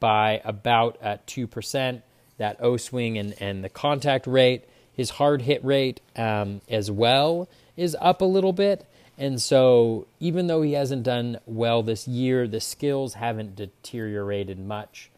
[0.00, 2.02] by about at 2%.
[2.36, 7.48] That O swing and, and the contact rate, his hard hit rate um, as well
[7.76, 8.86] is up a little bit.
[9.16, 15.10] And so, even though he hasn't done well this year, the skills haven't deteriorated much.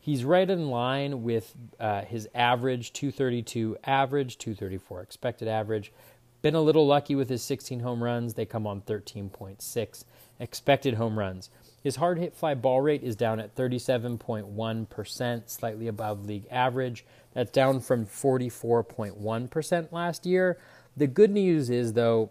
[0.00, 5.92] He's right in line with uh, his average 232 average, 234 expected average.
[6.40, 8.32] Been a little lucky with his 16 home runs.
[8.32, 10.04] They come on 13.6
[10.38, 11.50] expected home runs.
[11.82, 17.04] His hard hit fly ball rate is down at 37.1%, slightly above league average.
[17.34, 20.58] That's down from 44.1% last year.
[20.96, 22.30] The good news is, though,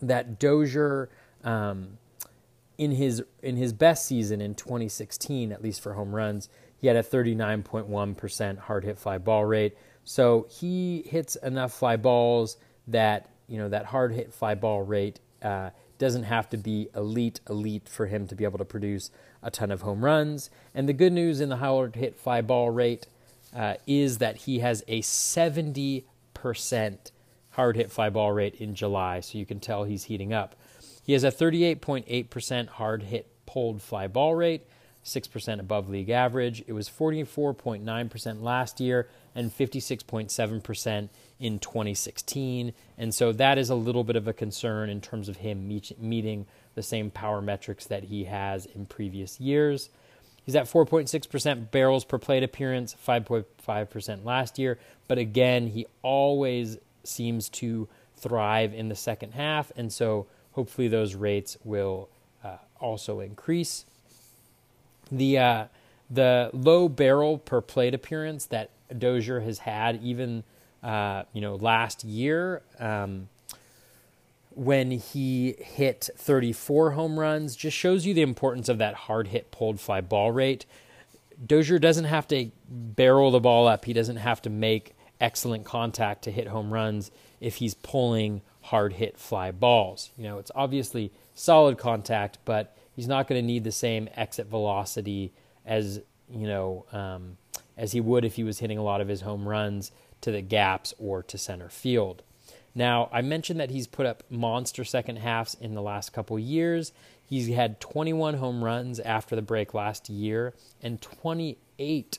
[0.00, 1.08] that Dozier,
[1.42, 1.98] um,
[2.78, 6.96] in his in his best season in 2016, at least for home runs, he had
[6.96, 9.76] a 39.1% hard hit fly ball rate.
[10.04, 12.56] So he hits enough fly balls
[12.86, 17.40] that you know that hard hit fly ball rate uh, doesn't have to be elite
[17.48, 19.10] elite for him to be able to produce
[19.42, 20.50] a ton of home runs.
[20.74, 23.06] And the good news in the hard hit fly ball rate
[23.54, 26.04] uh, is that he has a 70%
[27.50, 30.56] hard hit fly ball rate in July, so you can tell he's heating up.
[31.04, 34.62] He has a 38.8% hard hit pulled fly ball rate,
[35.04, 36.64] 6% above league average.
[36.66, 42.72] It was 44.9% last year and 56.7% in 2016.
[42.96, 46.00] And so that is a little bit of a concern in terms of him meet,
[46.00, 49.90] meeting the same power metrics that he has in previous years.
[50.44, 54.78] He's at 4.6% barrels per plate appearance, 5.5% last year.
[55.06, 59.70] But again, he always seems to thrive in the second half.
[59.76, 62.08] And so hopefully those rates will
[62.42, 63.84] uh, also increase.
[65.12, 65.64] The, uh,
[66.10, 70.44] the low barrel per plate appearance that Dozier has had, even
[70.82, 73.28] uh, you know, last year um,
[74.50, 79.50] when he hit 34 home runs, just shows you the importance of that hard hit
[79.50, 80.66] pulled fly ball rate.
[81.44, 83.86] Dozier doesn't have to barrel the ball up.
[83.86, 88.94] He doesn't have to make excellent contact to hit home runs if he's pulling hard
[88.94, 90.10] hit fly balls.
[90.16, 94.46] You know, it's obviously solid contact, but he's not going to need the same exit
[94.46, 95.32] velocity
[95.66, 96.00] as
[96.30, 97.36] you know um,
[97.76, 100.40] as he would if he was hitting a lot of his home runs to the
[100.40, 102.22] gaps or to center field.
[102.74, 106.92] Now, I mentioned that he's put up monster second halves in the last couple years.
[107.24, 112.18] He's had 21 home runs after the break last year and 28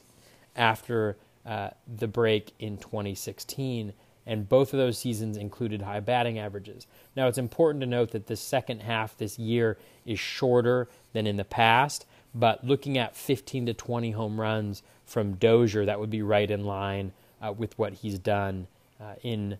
[0.55, 3.93] after uh, the break in 2016.
[4.27, 6.87] And both of those seasons included high batting averages.
[7.15, 11.37] Now, it's important to note that the second half this year is shorter than in
[11.37, 16.21] the past, but looking at 15 to 20 home runs from Dozier, that would be
[16.21, 17.11] right in line
[17.41, 18.67] uh, with what he's done
[18.99, 19.57] uh, in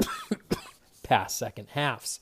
[1.02, 2.20] past second halves.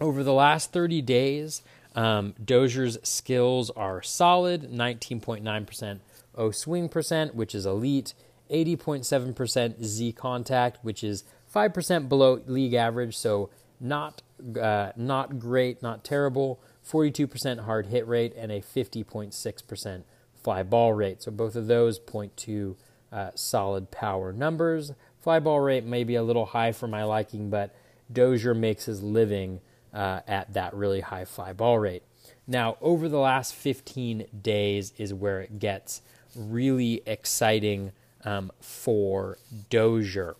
[0.00, 1.62] Over the last 30 days,
[1.94, 6.00] um, Dozier's skills are solid 19.9%
[6.36, 8.14] O swing percent, which is elite,
[8.50, 14.22] 80.7% Z contact, which is 5% below league average, so not,
[14.60, 20.02] uh, not great, not terrible, 42% hard hit rate, and a 50.6%
[20.42, 21.22] fly ball rate.
[21.22, 22.76] So both of those point to
[23.12, 24.92] uh, solid power numbers.
[25.20, 27.74] Fly ball rate may be a little high for my liking, but
[28.12, 29.60] Dozier makes his living
[29.92, 32.02] uh, at that really high fly ball rate.
[32.46, 36.02] Now, over the last 15 days is where it gets
[36.36, 37.92] really exciting
[38.24, 39.38] um, for
[39.70, 40.36] Dozier.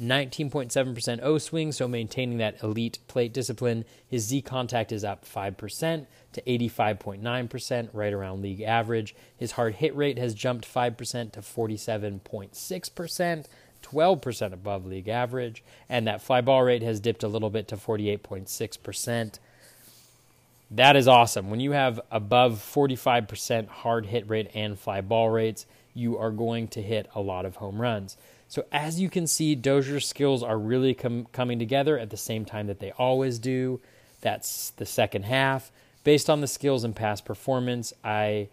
[0.00, 3.84] 19.7% O swing, so maintaining that elite plate discipline.
[4.08, 9.14] His Z contact is up 5% to 85.9%, right around league average.
[9.36, 13.46] His hard hit rate has jumped 5% to 47.6%,
[13.82, 15.62] 12% above league average.
[15.88, 19.38] And that fly ball rate has dipped a little bit to 48.6%.
[20.70, 21.50] That is awesome.
[21.50, 26.68] When you have above 45% hard hit rate and fly ball rates, you are going
[26.68, 28.16] to hit a lot of home runs.
[28.48, 32.44] So as you can see, Dozier's skills are really com- coming together at the same
[32.44, 33.80] time that they always do.
[34.20, 35.70] That's the second half.
[36.02, 38.48] Based on the skills and past performance, I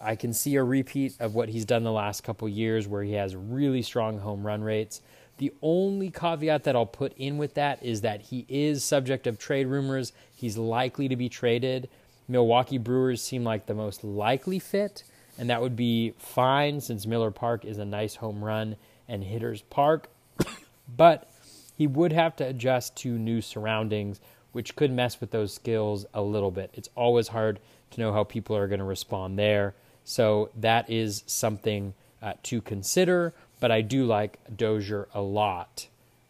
[0.00, 3.12] I can see a repeat of what he's done the last couple years where he
[3.12, 5.02] has really strong home run rates.
[5.36, 9.38] The only caveat that I'll put in with that is that he is subject of
[9.38, 10.12] trade rumors.
[10.34, 11.88] He's likely to be traded.
[12.28, 15.02] Milwaukee Brewers seem like the most likely fit,
[15.38, 18.76] and that would be fine since Miller Park is a nice home run
[19.08, 20.08] and Hitters Park.
[20.96, 21.30] but
[21.76, 24.20] he would have to adjust to new surroundings,
[24.52, 26.70] which could mess with those skills a little bit.
[26.74, 27.58] It's always hard
[27.92, 29.74] to know how people are going to respond there.
[30.04, 35.86] So that is something uh, to consider, but I do like Dozier a lot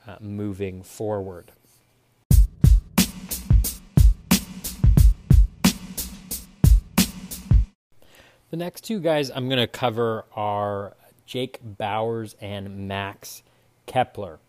[0.07, 1.53] uh, moving forward.
[8.51, 13.45] The next two guys I'm going to cover are Jake Bauers and Max
[13.87, 14.41] Kepler.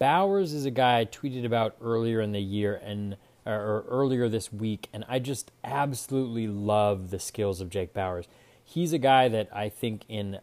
[0.00, 4.50] Bauers is a guy I tweeted about earlier in the year and or earlier this
[4.50, 8.26] week, and I just absolutely love the skills of Jake Bauers.
[8.64, 10.38] He's a guy that I think in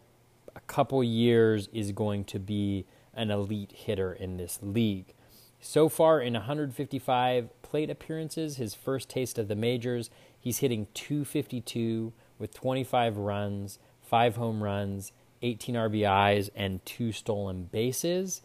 [0.54, 5.14] a couple years is going to be an elite hitter in this league.
[5.60, 12.12] So far, in 155 plate appearances, his first taste of the majors, he's hitting 252
[12.44, 18.42] with 25 runs, five home runs, 18 RBIs, and two stolen bases.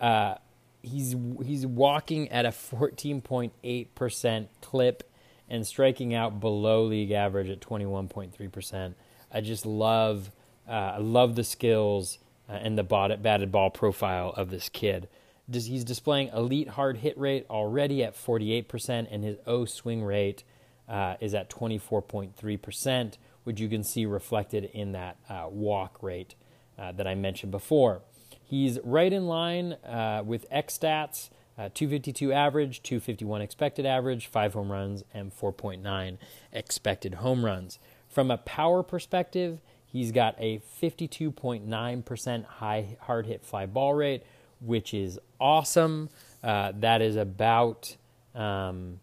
[0.00, 0.36] Uh,
[0.82, 5.10] he's he's walking at a 14.8% clip
[5.48, 8.94] and striking out below league average at 21.3%.
[9.32, 10.30] I just love
[10.68, 15.08] uh, I love the skills uh, and the batted ball profile of this kid.
[15.52, 20.44] He's displaying elite hard hit rate already at 48%, and his O swing rate
[20.88, 26.34] uh, is at 24.3%, which you can see reflected in that uh, walk rate
[26.78, 28.02] uh, that I mentioned before.
[28.42, 31.30] He's right in line uh, with X stats.
[31.58, 36.16] Uh, 252 average, 251 expected average, 5 home runs, and 4.9
[36.52, 37.78] expected home runs.
[38.08, 44.22] From a power perspective, he's got a 52.9% high hard hit fly ball rate,
[44.60, 46.08] which is awesome.
[46.42, 47.94] Uh, that is about
[48.34, 49.00] um,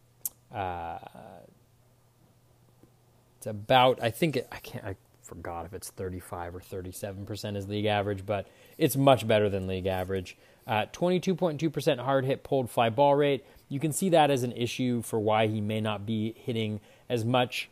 [0.54, 0.98] uh,
[3.48, 7.68] about I think it, I can't I forgot if it's 35 or 37 percent is
[7.68, 10.38] league average, but it's much better than league average.
[10.66, 13.46] Uh, 22.2 percent hard hit pulled fly ball rate.
[13.70, 16.80] You can see that as an issue for why he may not be hitting
[17.10, 17.70] as much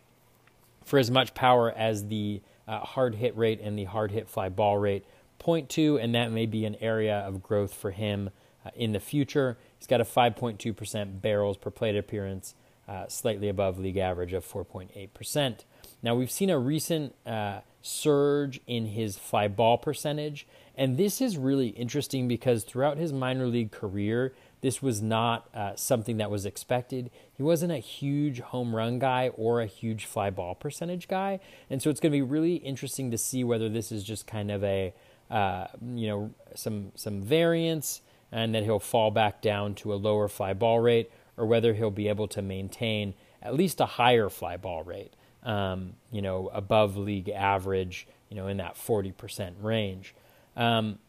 [0.83, 4.49] for as much power as the uh, hard hit rate and the hard hit fly
[4.49, 5.05] ball rate.
[5.39, 8.29] 0.2, and that may be an area of growth for him
[8.65, 9.57] uh, in the future.
[9.77, 12.55] He's got a 5.2% barrels per plate appearance,
[12.87, 15.59] uh, slightly above league average of 4.8%.
[16.03, 21.37] Now, we've seen a recent uh, surge in his fly ball percentage, and this is
[21.37, 26.45] really interesting because throughout his minor league career, this was not uh, something that was
[26.45, 27.11] expected.
[27.33, 31.81] He wasn't a huge home run guy or a huge fly ball percentage guy, and
[31.81, 34.63] so it's going to be really interesting to see whether this is just kind of
[34.63, 34.93] a
[35.29, 40.27] uh, you know some some variance and that he'll fall back down to a lower
[40.27, 44.57] fly ball rate, or whether he'll be able to maintain at least a higher fly
[44.57, 45.13] ball rate,
[45.43, 50.15] um, you know, above league average, you know, in that 40% range.
[50.55, 50.99] Um,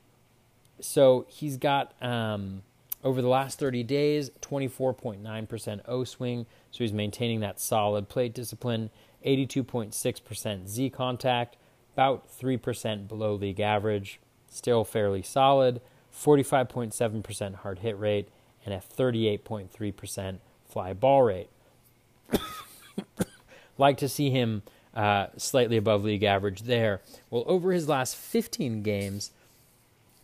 [0.80, 2.62] so he's got, um,
[3.02, 8.90] over the last 30 days, 24.9% O swing, so he's maintaining that solid plate discipline,
[9.24, 11.56] 82.6% Z contact,
[11.94, 15.80] about 3% below league average, still fairly solid,
[16.12, 18.28] 45.7% hard hit rate,
[18.66, 20.38] and a 38.3%
[20.68, 21.48] fly ball rate.
[23.78, 24.62] like to see him
[24.94, 27.00] uh, slightly above league average there.
[27.30, 29.30] Well, over his last 15 games,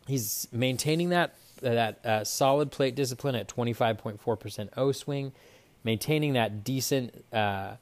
[0.07, 5.31] he's maintaining that that uh, solid plate discipline at 25.4% O swing,
[5.85, 7.77] maintaining that decent uh,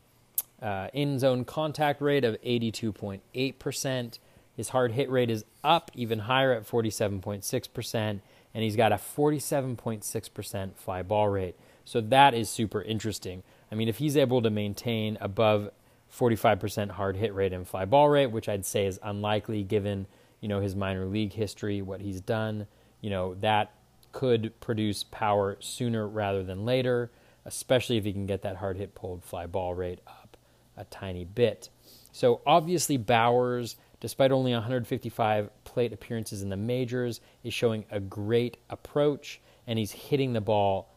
[0.61, 4.19] uh, in zone contact rate of 82.8%.
[4.57, 8.21] His hard hit rate is up even higher at 47.6%,
[8.55, 11.57] and he's got a 47.6% fly ball rate.
[11.85, 13.43] So that is super interesting.
[13.71, 15.71] I mean, if he's able to maintain above
[16.17, 20.07] 45% hard hit rate and fly ball rate, which I'd say is unlikely given,
[20.41, 22.67] you know, his minor league history, what he's done,
[23.01, 23.73] you know, that
[24.13, 27.11] could produce power sooner rather than later,
[27.45, 30.37] especially if he can get that hard hit pulled fly ball rate up
[30.77, 31.69] a tiny bit.
[32.13, 38.57] So obviously, Bauers, despite only 155 plate appearances in the majors, is showing a great
[38.69, 40.89] approach, and he's hitting the ball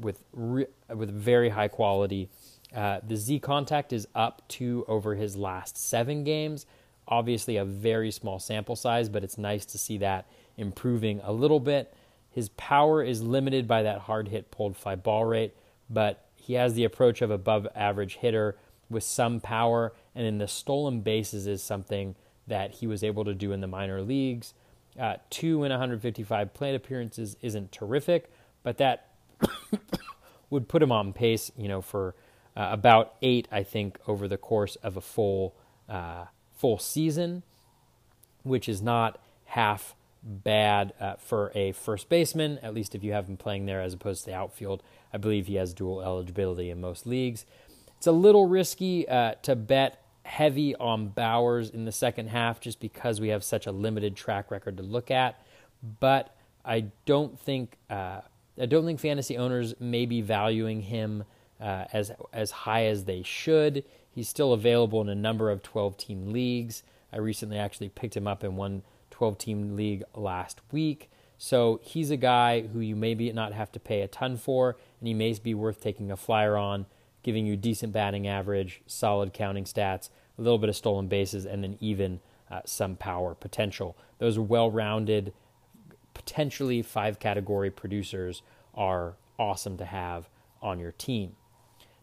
[0.00, 2.28] with re- with very high quality.
[2.74, 6.66] Uh, the Z contact is up to over his last seven games.
[7.06, 11.60] Obviously, a very small sample size, but it's nice to see that improving a little
[11.60, 11.94] bit.
[12.30, 15.54] His power is limited by that hard hit pulled fly ball rate,
[15.88, 18.56] but he has the approach of above average hitter
[18.90, 22.14] with some power, and then the stolen bases is something
[22.46, 24.54] that he was able to do in the minor leagues.
[24.98, 28.30] Uh, two in 155 plate appearances isn't terrific,
[28.62, 29.08] but that
[30.50, 32.14] would put him on pace, you know, for
[32.56, 35.54] uh, about eight, I think, over the course of a full
[35.88, 37.42] uh, full season,
[38.42, 43.28] which is not half bad uh, for a first baseman, at least if you have
[43.28, 44.82] him playing there as opposed to the outfield.
[45.12, 47.44] I believe he has dual eligibility in most leagues.
[47.98, 52.80] It's a little risky uh, to bet heavy on Bauers in the second half just
[52.80, 55.40] because we have such a limited track record to look at.
[56.00, 58.20] But I don't think uh,
[58.60, 61.24] I don't think fantasy owners may be valuing him
[61.60, 63.84] uh, as as high as they should.
[64.10, 66.82] He's still available in a number of 12 team leagues.
[67.12, 71.10] I recently actually picked him up in one 12 team league last week.
[71.36, 75.08] So he's a guy who you maybe not have to pay a ton for, and
[75.08, 76.86] he may be worth taking a flyer on,
[77.24, 81.64] giving you decent batting average, solid counting stats, a little bit of stolen bases, and
[81.64, 82.20] then even
[82.50, 83.96] uh, some power potential.
[84.18, 85.32] Those well rounded,
[86.12, 88.42] potentially five category producers
[88.74, 90.28] are awesome to have
[90.62, 91.34] on your team.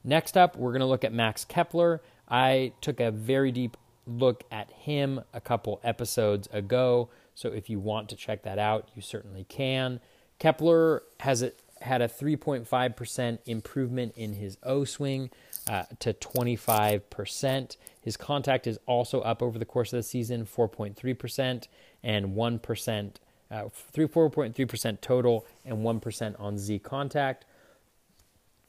[0.04, 2.02] Next up, we're going to look at Max Kepler.
[2.28, 7.10] I took a very deep look at him a couple episodes ago.
[7.36, 10.00] So if you want to check that out, you certainly can.
[10.40, 11.52] Kepler has a,
[11.82, 15.30] had a 3.5% improvement in his O swing
[15.70, 17.78] uh, to 25%.
[18.02, 21.68] His contact is also up over the course of the season, 4.3%
[22.04, 23.12] and 1%,
[23.52, 27.46] uh, 3, 4.3% total and 1% on Z contact.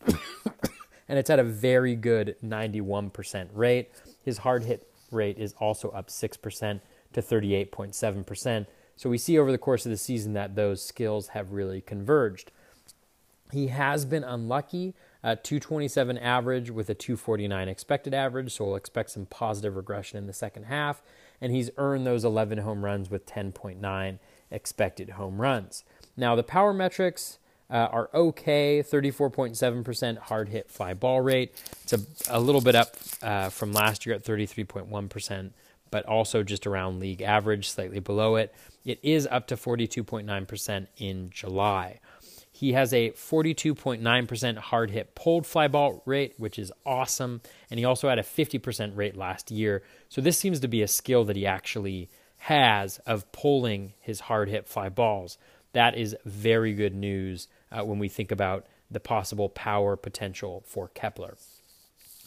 [0.07, 3.91] and it's at a very good 91% rate.
[4.23, 6.81] His hard hit rate is also up 6%
[7.13, 8.67] to 38.7%.
[8.97, 12.53] So we see over the course of the season that those skills have really converged.
[13.53, 14.94] He has been unlucky,
[15.24, 20.26] at 227 average with a 249 expected average, so we'll expect some positive regression in
[20.26, 21.03] the second half.
[21.40, 24.18] And he's earned those 11 home runs with 10.9
[24.50, 25.84] expected home runs.
[26.16, 27.38] Now, the power metrics
[27.70, 31.53] uh, are okay 34.7% hard hit fly ball rate.
[31.82, 35.50] It's a, a little bit up uh, from last year at 33.1%,
[35.90, 38.55] but also just around league average, slightly below it.
[38.84, 42.00] It is up to 42.9% in July.
[42.55, 47.40] He has a 42.9% hard hit pulled fly ball rate, which is awesome.
[47.70, 49.82] And he also had a 50% rate last year.
[50.11, 54.50] So this seems to be a skill that he actually has of pulling his hard
[54.50, 55.38] hit fly balls.
[55.72, 60.88] That is very good news uh, when we think about the possible power potential for
[60.88, 61.36] Kepler.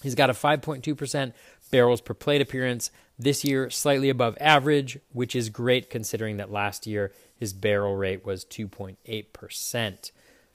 [0.06, 1.34] He's got a 5.2%
[1.72, 6.86] barrels per plate appearance this year, slightly above average, which is great considering that last
[6.86, 10.12] year his barrel rate was 2.8%.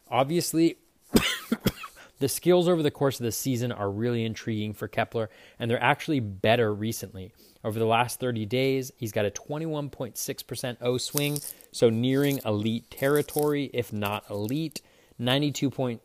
[0.09, 0.77] Obviously,
[2.21, 5.29] the skills over the course of the season are really intriguing for Kepler,
[5.59, 7.33] and they're actually better recently.
[7.65, 11.41] Over the last 30 days, he's got a 21.6% O swing,
[11.73, 14.81] so nearing elite territory, if not elite.
[15.19, 16.03] 92 point,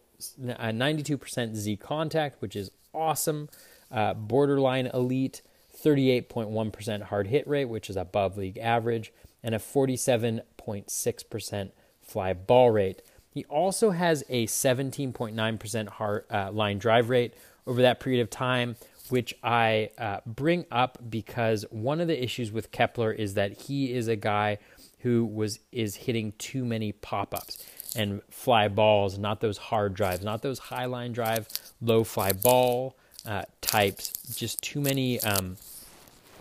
[0.49, 3.49] uh, 92% Z contact, which is awesome.
[3.91, 5.41] Uh, borderline elite,
[5.83, 11.71] 38.1% hard hit rate, which is above league average, and a 47.6%
[12.01, 13.01] fly ball rate.
[13.29, 17.33] He also has a 17.9% hard, uh, line drive rate
[17.67, 18.77] over that period of time,
[19.09, 23.93] which I uh, bring up because one of the issues with Kepler is that he
[23.93, 24.59] is a guy
[24.99, 27.63] who was is hitting too many pop-ups
[27.95, 31.47] and fly balls, not those hard drives, not those high line drive,
[31.81, 34.11] low fly ball uh, types.
[34.35, 35.57] Just too many um,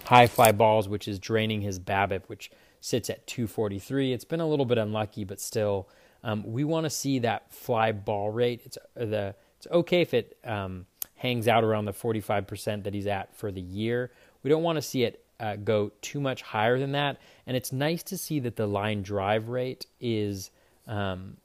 [0.05, 2.51] high fly balls, which is draining his BABIP, which
[2.81, 4.13] sits at 243.
[4.13, 5.89] It's been a little bit unlucky, but still,
[6.23, 8.63] um, we want to see that fly ball rate.
[8.65, 10.87] It's uh, the it's okay if it um,
[11.17, 14.11] hangs out around the 45% that he's at for the year.
[14.43, 17.19] We don't want to see it uh, go too much higher than that.
[17.47, 20.51] And it's nice to see that the line drive rate is
[20.87, 21.39] um,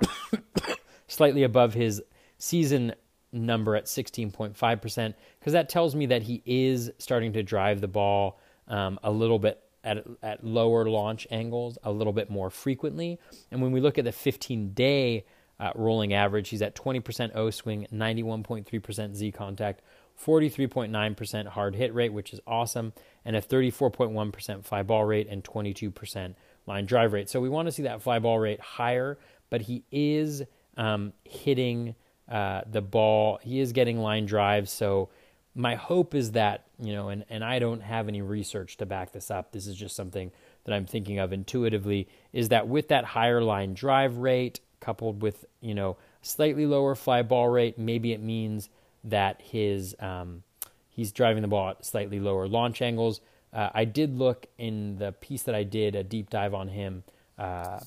[1.08, 2.02] slightly above his
[2.38, 2.94] season
[3.32, 8.40] number at 16.5%, because that tells me that he is starting to drive the ball
[8.68, 13.18] um, a little bit at, at lower launch angles a little bit more frequently.
[13.50, 15.24] And when we look at the 15 day
[15.58, 19.82] uh, rolling average, he's at 20% O swing, 91.3% Z contact,
[20.22, 22.92] 43.9% hard hit rate, which is awesome,
[23.24, 26.34] and a 34.1% fly ball rate and 22%
[26.66, 27.30] line drive rate.
[27.30, 29.18] So we want to see that fly ball rate higher,
[29.50, 30.42] but he is
[30.76, 31.94] um, hitting
[32.28, 33.38] uh, the ball.
[33.42, 34.70] He is getting line drives.
[34.70, 35.08] So
[35.54, 39.12] my hope is that, you know, and, and I don't have any research to back
[39.12, 39.52] this up.
[39.52, 40.30] This is just something
[40.64, 45.46] that I'm thinking of intuitively is that with that higher line drive rate coupled with,
[45.60, 48.68] you know, slightly lower fly ball rate, maybe it means
[49.04, 50.42] that his um,
[50.90, 53.20] he's driving the ball at slightly lower launch angles.
[53.52, 57.04] Uh, I did look in the piece that I did a deep dive on him
[57.38, 57.78] uh,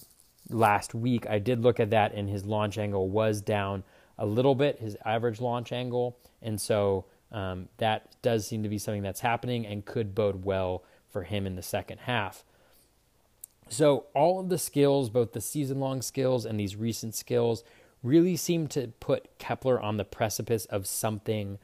[0.50, 1.28] last week.
[1.30, 3.84] I did look at that, and his launch angle was down
[4.18, 8.78] a little bit, his average launch angle, and so um, that does seem to be
[8.78, 12.44] something that's happening and could bode well for him in the second half.
[13.70, 17.64] So, all of the skills, both the season long skills and these recent skills,
[18.02, 21.60] really seem to put Kepler on the precipice of something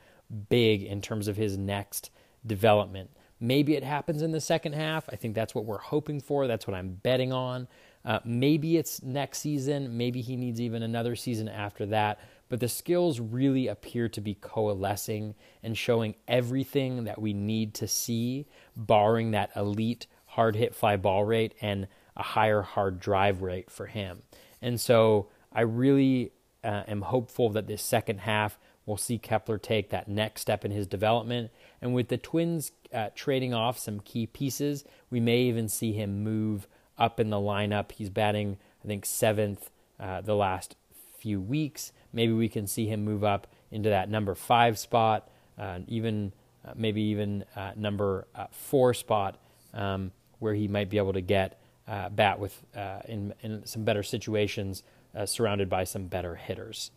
[0.49, 2.11] big in terms of his next
[2.45, 3.09] development.
[3.39, 5.09] Maybe it happens in the second half.
[5.09, 6.47] I think that's what we're hoping for.
[6.47, 7.67] That's what I'm betting on.
[8.05, 9.97] Uh, maybe it's next season.
[9.97, 12.19] Maybe he needs even another season after that.
[12.47, 15.33] But the skills really appear to be coalescing
[15.63, 18.45] and showing everything that we need to see,
[18.75, 23.87] barring that elite hard hit fly ball rate and a higher hard drive rate for
[23.87, 24.21] him.
[24.61, 26.31] And so I really
[26.63, 30.71] uh, am hopeful that this second half we'll see Kepler take that next step in
[30.71, 31.51] his development.
[31.81, 36.23] And with the Twins uh, trading off some key pieces, we may even see him
[36.23, 36.67] move
[36.97, 37.91] up in the lineup.
[37.91, 39.69] He's batting, I think, seventh
[39.99, 40.75] uh, the last
[41.17, 41.91] few weeks.
[42.13, 46.31] Maybe we can see him move up into that number five spot, uh, even
[46.65, 49.37] uh, maybe even uh, number uh, four spot,
[49.73, 52.63] um, where he might be able to get uh, bat with
[53.07, 54.83] in, in some better situations,
[55.25, 56.91] surrounded by some better hitters.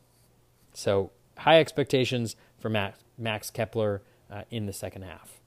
[0.72, 4.02] So high expectations for Max, Max Kepler
[4.50, 5.37] in the second half.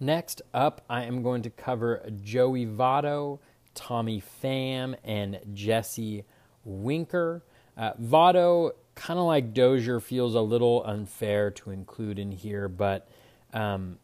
[0.00, 3.38] Next up, I am going to cover Joey Votto,
[3.74, 6.24] Tommy Pham, and Jesse
[6.64, 7.42] Winker.
[7.76, 13.08] Uh, Votto, kind of like Dozier, feels a little unfair to include in here, but
[13.52, 13.98] um,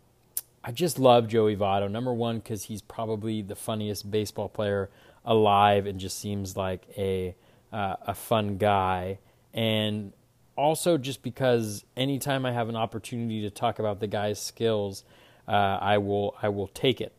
[0.63, 1.91] I just love Joey Votto.
[1.91, 4.91] Number one, because he's probably the funniest baseball player
[5.25, 7.35] alive and just seems like a
[7.73, 9.19] uh, a fun guy.
[9.55, 10.13] And
[10.57, 15.05] also just because anytime I have an opportunity to talk about the guy's skills,
[15.51, 17.13] uh, I will I will take it.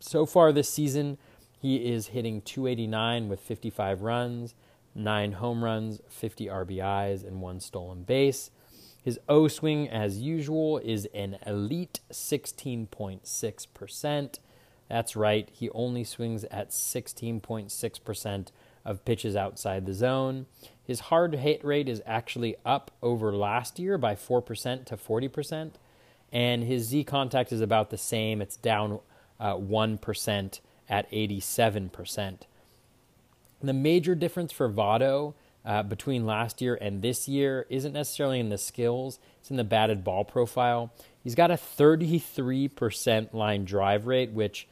[0.00, 1.18] So far this season,
[1.60, 4.54] he is hitting 289 with 55 runs,
[4.94, 8.50] nine home runs, 50 RBIs, and one stolen base.
[9.02, 14.38] His O swing, as usual, is an elite 16.6%.
[14.88, 18.48] That's right, he only swings at 16.6%
[18.84, 20.46] of pitches outside the zone.
[20.82, 25.72] His hard hit rate is actually up over last year by 4% to 40%
[26.32, 28.40] and his Z contact is about the same.
[28.42, 29.00] It's down
[29.38, 32.38] uh, 1% at 87%.
[33.62, 38.50] The major difference for Votto uh, between last year and this year isn't necessarily in
[38.50, 40.92] the skills, it's in the batted ball profile.
[41.22, 44.68] He's got a 33% line drive rate, which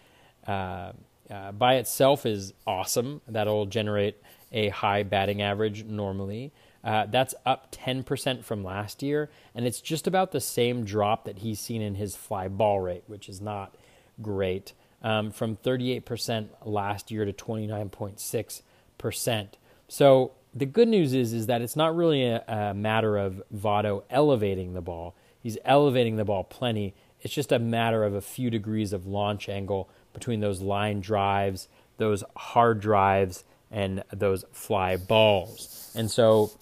[0.46, 0.92] uh,
[1.30, 3.22] uh, by itself is awesome.
[3.26, 6.52] That'll generate a high batting average normally.
[6.84, 11.38] Uh, that's up 10% from last year, and it's just about the same drop that
[11.38, 13.74] he's seen in his fly ball rate, which is not
[14.20, 19.48] great, um, from 38% last year to 29.6%.
[19.88, 24.02] So the good news is is that it's not really a, a matter of Votto
[24.10, 25.14] elevating the ball.
[25.40, 26.94] He's elevating the ball plenty.
[27.20, 31.68] It's just a matter of a few degrees of launch angle between those line drives,
[31.96, 35.90] those hard drives, and those fly balls.
[35.94, 36.52] And so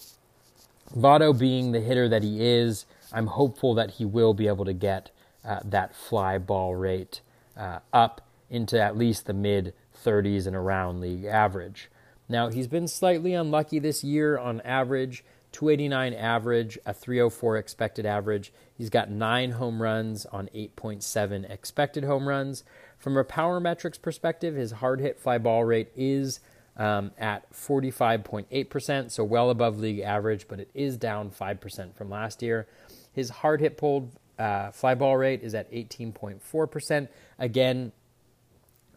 [0.95, 4.73] Votto being the hitter that he is, I'm hopeful that he will be able to
[4.73, 5.11] get
[5.45, 7.21] uh, that fly ball rate
[7.57, 9.73] uh, up into at least the mid
[10.03, 11.89] 30s and around league average.
[12.29, 15.23] Now, he's been slightly unlucky this year on average
[15.53, 18.51] 289 average, a 304 expected average.
[18.75, 22.63] He's got nine home runs on 8.7 expected home runs.
[22.97, 26.39] From a power metrics perspective, his hard hit fly ball rate is
[26.77, 32.41] um, at 45.8%, so well above league average, but it is down 5% from last
[32.41, 32.67] year.
[33.11, 37.07] His hard hit pulled uh, fly ball rate is at 18.4%.
[37.37, 37.91] Again,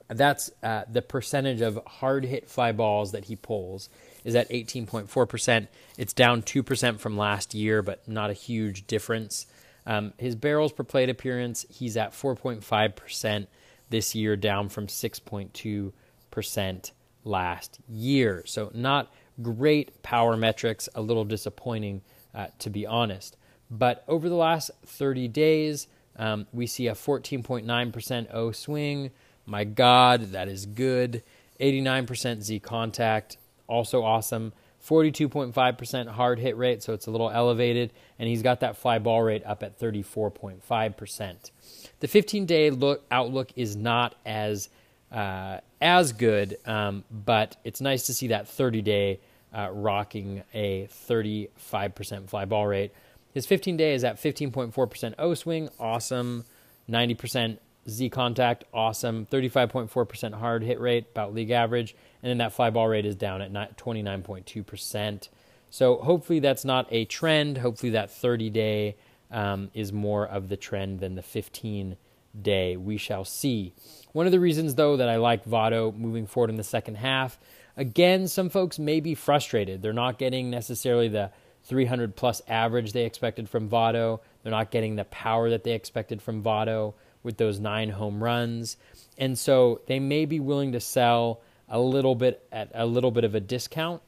[0.09, 3.89] that's uh, the percentage of hard hit fly balls that he pulls
[4.25, 5.69] is at 18.4%.
[5.99, 9.47] It's down 2% from last year, but not a huge difference.
[9.87, 13.47] Um, his barrels per plate appearance, he's at 4.5%
[13.91, 16.91] this year, down from 6.2%
[17.27, 18.43] last year.
[18.47, 19.13] So, not
[19.43, 22.01] great power metrics, a little disappointing
[22.37, 23.37] uh, to be honest.
[23.71, 29.11] But over the last 30 days, um, we see a 14.9% O swing.
[29.47, 31.23] My God, that is good.
[31.59, 34.53] 89% Z contact, also awesome.
[34.87, 37.93] 42.5% hard hit rate, so it's a little elevated.
[38.19, 41.51] And he's got that fly ball rate up at 34.5%.
[41.99, 44.69] The 15 day look outlook is not as
[45.13, 49.21] uh, as good, um, but it's nice to see that 30 day
[49.55, 52.93] uh, rocking a 35% fly ball rate.
[53.33, 56.45] His 15 day is at 15.4% O swing, awesome.
[56.89, 59.27] 90% Z contact, awesome.
[59.27, 61.95] 35.4% hard hit rate, about league average.
[62.23, 65.29] And then that fly ball rate is down at 29.2%.
[65.71, 67.59] So hopefully that's not a trend.
[67.59, 68.97] Hopefully that 30 day
[69.31, 71.97] um, is more of the trend than the 15
[72.41, 72.77] day.
[72.77, 73.73] We shall see.
[74.17, 77.39] One of the reasons, though, that I like Votto moving forward in the second half,
[77.77, 79.83] again, some folks may be frustrated.
[79.83, 81.33] They're not getting necessarily the
[81.65, 84.21] 300 plus average they expected from Votto.
[84.43, 86.95] They're not getting the power that they expected from Votto
[87.25, 88.79] with those nine home runs.
[89.19, 93.25] And so they may be willing to sell a little bit at a little bit
[93.25, 94.01] of a discount.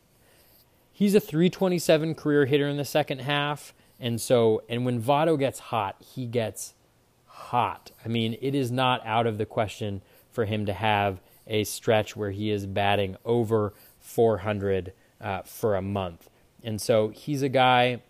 [0.90, 3.74] He's a 327 career hitter in the second half.
[4.00, 6.72] And so, and when Votto gets hot, he gets
[7.48, 7.90] hot.
[8.04, 12.14] I mean, it is not out of the question for him to have a stretch
[12.14, 16.28] where he is batting over 400 uh, for a month.
[16.62, 18.02] And so he's a guy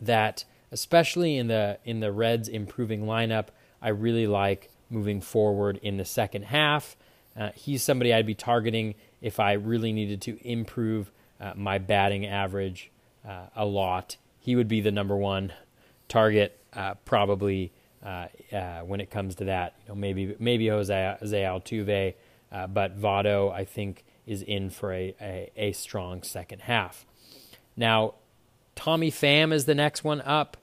[0.00, 3.46] that, especially in the in the Reds' improving lineup,
[3.80, 6.96] I really like moving forward in the second half.
[7.38, 11.10] Uh, he's somebody I'd be targeting if I really needed to improve
[11.40, 12.90] uh, my batting average
[13.26, 14.16] uh, a lot.
[14.38, 15.52] He would be the number one
[16.08, 17.72] target, uh, probably
[18.06, 19.74] uh, uh, when it comes to that.
[19.82, 22.14] You know, maybe maybe Jose, Jose Altuve,
[22.50, 27.04] but Votto I think is in for a, a, a strong second half.
[27.76, 28.14] Now,
[28.74, 30.56] Tommy Pham is the next one up.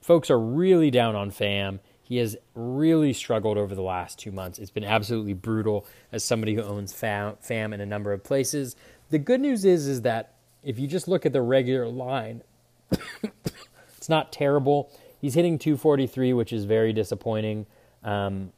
[0.00, 4.58] folks are really down on Pham he has really struggled over the last two months.
[4.58, 8.76] It's been absolutely brutal as somebody who owns Pham in a number of places.
[9.08, 12.42] The good news is is that if you just look at the regular line,
[13.96, 14.92] it's not terrible.
[15.24, 17.64] He's hitting 243, which is very disappointing.
[18.02, 18.52] Um,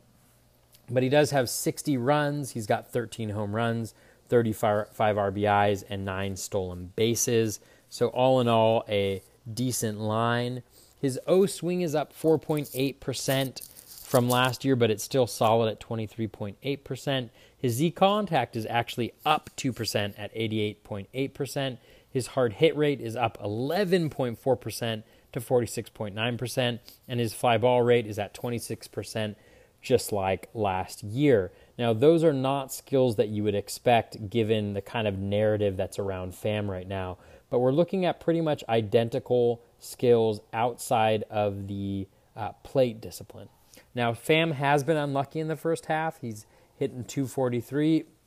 [0.90, 2.50] but he does have 60 runs.
[2.50, 3.94] He's got 13 home runs,
[4.30, 7.60] 35 RBIs, and nine stolen bases.
[7.88, 9.22] So all in all, a
[9.54, 10.64] decent line.
[11.00, 17.30] His O swing is up 4.8% from last year, but it's still solid at 23.8%.
[17.56, 21.78] His Z contact is actually up 2% at 88.8%.
[22.10, 25.04] His hard hit rate is up 11.4%
[25.36, 26.78] to 46.9%,
[27.08, 29.36] and his fly ball rate is at 26%,
[29.82, 31.52] just like last year.
[31.78, 35.98] Now, those are not skills that you would expect given the kind of narrative that's
[35.98, 37.18] around Pham right now,
[37.50, 43.48] but we're looking at pretty much identical skills outside of the uh, plate discipline.
[43.94, 46.20] Now, Pham has been unlucky in the first half.
[46.20, 48.04] He's hitting 243,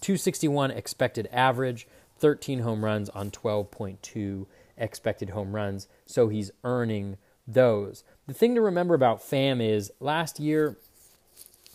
[0.00, 1.86] 261 expected average,
[2.18, 4.46] 13 home runs on 12.2
[4.80, 5.86] expected home runs.
[6.06, 8.02] So he's earning those.
[8.26, 10.76] The thing to remember about Pham is last year,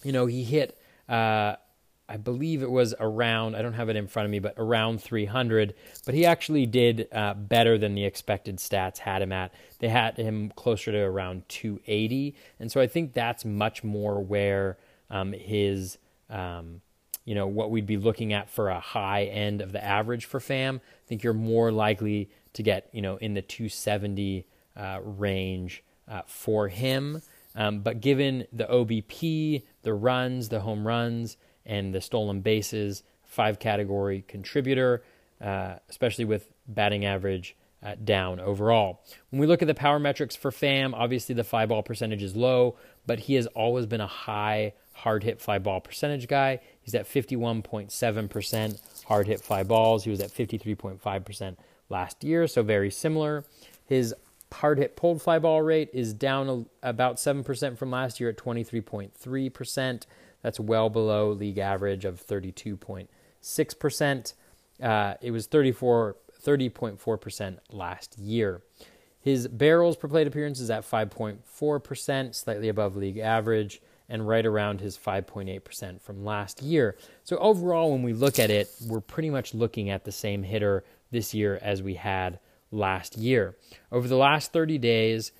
[0.03, 0.77] you know, he hit
[1.07, 1.55] uh,
[2.07, 5.01] I believe it was around, I don't have it in front of me, but around
[5.01, 5.73] 300.
[6.05, 9.51] But he actually did uh, better than the expected stats had him at.
[9.79, 12.35] They had him closer to around 280.
[12.59, 14.77] And so I think that's much more where
[15.09, 15.97] um, his,
[16.29, 16.81] um,
[17.25, 20.39] you know, what we'd be looking at for a high end of the average for
[20.39, 24.45] Pham I think you're more likely to get, you know, in the 270
[24.75, 27.21] uh, range uh, for him.
[27.55, 33.59] Um, but given the OBP, the runs, the home runs, and the stolen bases, five
[33.59, 35.03] category contributor,
[35.41, 39.03] uh, especially with batting average uh, down overall.
[39.29, 42.35] When we look at the power metrics for Pham, obviously the fly ball percentage is
[42.35, 46.59] low, but he has always been a high hard hit fly ball percentage guy.
[46.81, 50.03] He's at 51.7% hard hit fly balls.
[50.03, 51.57] He was at 53.5%
[51.89, 53.43] last year, so very similar.
[53.85, 54.13] His
[54.51, 60.05] hard hit pulled fly ball rate is down about 7% from last year at 23.3%.
[60.41, 64.33] That's well below league average of 32.6%.
[64.81, 68.61] Uh, it was 34, 30.4% last year.
[69.19, 74.81] His barrels per plate appearance is at 5.4%, slightly above league average, and right around
[74.81, 76.95] his 5.8% from last year.
[77.23, 80.83] So, overall, when we look at it, we're pretty much looking at the same hitter
[81.15, 82.39] this year as we had
[82.71, 83.55] last year.
[83.91, 85.31] Over the last 30 days,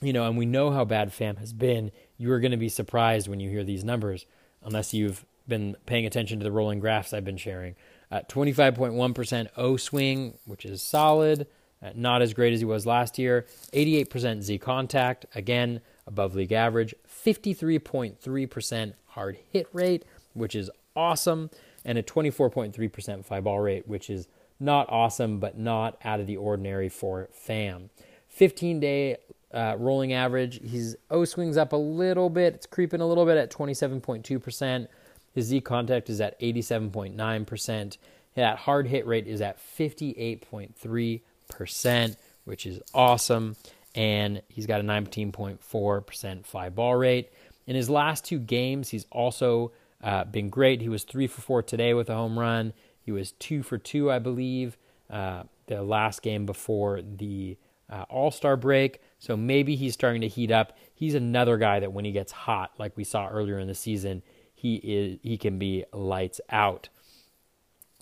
[0.00, 2.68] you know, and we know how bad Pham has been you are going to be
[2.68, 4.26] surprised when you hear these numbers,
[4.64, 7.76] unless you've been paying attention to the rolling graphs I've been sharing.
[8.10, 11.46] Uh, 25.1% O swing, which is solid,
[11.82, 13.46] uh, not as great as he was last year.
[13.72, 16.94] 88% Z contact, again, above league average.
[17.08, 20.04] 53.3% hard hit rate,
[20.34, 21.50] which is awesome.
[21.84, 24.26] And a 24.3% fly ball rate, which is
[24.58, 27.90] not awesome, but not out of the ordinary for Pham.
[28.28, 29.16] 15 day
[29.52, 30.60] uh, rolling average.
[30.60, 32.54] His O swings up a little bit.
[32.54, 34.88] It's creeping a little bit at 27.2%.
[35.34, 37.96] His Z contact is at 87.9%.
[38.34, 43.56] That hard hit rate is at 58.3%, which is awesome.
[43.94, 47.30] And he's got a 19.4% fly ball rate.
[47.66, 50.82] In his last two games, he's also uh, been great.
[50.82, 52.74] He was three for four today with a home run.
[53.06, 54.76] He was two for two, I believe,
[55.08, 57.56] uh, the last game before the
[57.88, 60.76] uh, All Star break, so maybe he's starting to heat up.
[60.92, 64.24] He's another guy that when he gets hot, like we saw earlier in the season,
[64.56, 66.88] he is he can be lights out.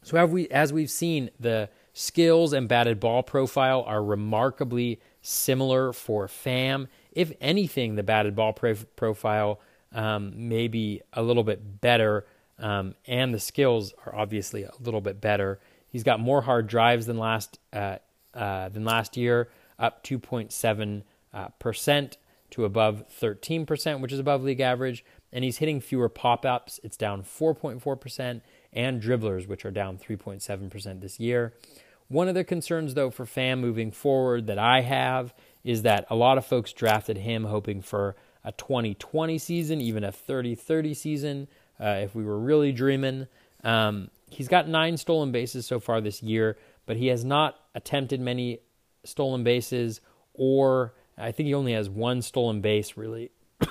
[0.02, 6.28] So we, as we've seen, the skills and batted ball profile are remarkably similar for
[6.28, 6.88] Pham.
[7.12, 9.60] If anything, the batted ball pro- profile
[9.92, 12.26] um, may be a little bit better,
[12.58, 15.60] um, and the skills are obviously a little bit better.
[15.88, 17.98] He's got more hard drives than last uh,
[18.32, 19.48] uh, than last year,
[19.78, 21.02] up 2.7
[21.32, 22.16] uh, percent
[22.50, 25.04] to above 13 percent, which is above league average.
[25.32, 26.78] And he's hitting fewer pop ups.
[26.84, 28.42] It's down 4.4 percent,
[28.72, 31.54] and dribblers, which are down 3.7 percent this year.
[32.08, 35.34] One of the concerns, though, for Pham moving forward that I have
[35.64, 40.12] is that a lot of folks drafted him hoping for a 2020 season, even a
[40.12, 41.48] 30 30 season,
[41.84, 43.26] uh, if we were really dreaming.
[43.62, 46.56] Um, he's got nine stolen bases so far this year,
[46.86, 48.60] but he has not attempted many
[49.04, 50.00] stolen bases,
[50.32, 53.30] or I think he only has one stolen base really.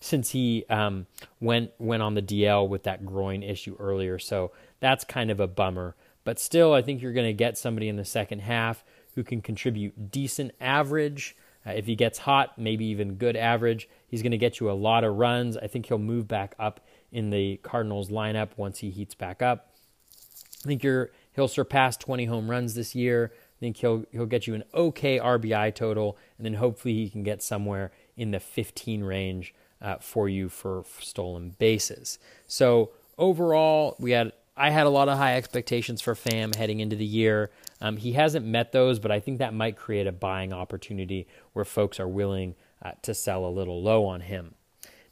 [0.00, 1.06] since he um,
[1.40, 5.46] went went on the DL with that groin issue earlier, so that's kind of a
[5.46, 5.96] bummer.
[6.24, 9.40] But still, I think you're going to get somebody in the second half who can
[9.40, 11.36] contribute decent average.
[11.66, 13.88] Uh, if he gets hot, maybe even good average.
[14.06, 15.56] He's going to get you a lot of runs.
[15.56, 16.80] I think he'll move back up
[17.14, 19.70] in the Cardinals lineup once he heats back up.
[20.64, 23.32] I think you're he'll surpass 20 home runs this year.
[23.32, 27.22] I think he'll he'll get you an okay RBI total, and then hopefully he can
[27.22, 32.18] get somewhere in the 15 range uh, for you for stolen bases.
[32.48, 36.96] So overall, we had I had a lot of high expectations for Pham heading into
[36.96, 37.50] the year.
[37.80, 41.64] Um, he hasn't met those, but I think that might create a buying opportunity where
[41.64, 44.54] folks are willing uh, to sell a little low on him.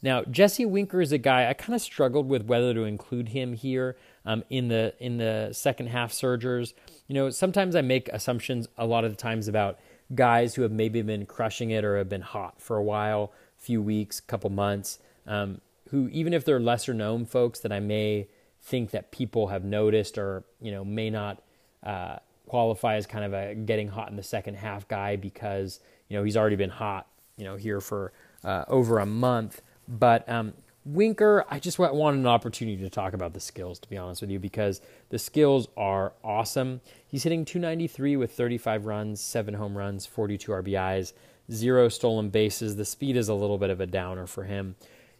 [0.03, 3.53] Now, Jesse Winker is a guy I kind of struggled with whether to include him
[3.53, 3.95] here
[4.25, 6.73] um, in the in the second half surgers.
[7.07, 9.79] You know, sometimes I make assumptions a lot of the times about
[10.13, 13.81] guys who have maybe been crushing it or have been hot for a while, few
[13.81, 14.99] weeks, couple months.
[15.25, 18.27] Um, who even if they're lesser known folks that I may
[18.61, 21.41] think that people have noticed or you know may not
[21.81, 25.79] uh, qualify as kind of a getting hot in the second half guy because
[26.09, 28.11] you know he's already been hot you know here for
[28.43, 29.61] uh, over a month.
[29.87, 30.53] But um,
[30.85, 34.31] Winker, I just want an opportunity to talk about the skills to be honest with
[34.31, 36.81] you because the skills are awesome.
[37.07, 41.13] He's hitting 293 with 35 runs, seven home runs, 42 RBIs,
[41.51, 42.75] zero stolen bases.
[42.75, 44.75] The speed is a little bit of a downer for him.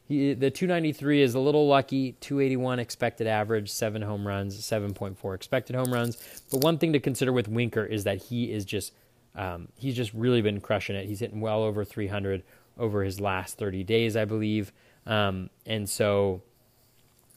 [0.05, 2.13] He, the 293 is a little lucky.
[2.19, 6.17] 281 expected average, seven home runs, 7.4 expected home runs.
[6.51, 8.93] But one thing to consider with Winker is that he is just
[9.35, 11.07] um, he's just really been crushing it.
[11.07, 12.43] He's hitting well over 300
[12.77, 14.71] over his last 30 days, I believe.
[15.05, 16.41] Um, and so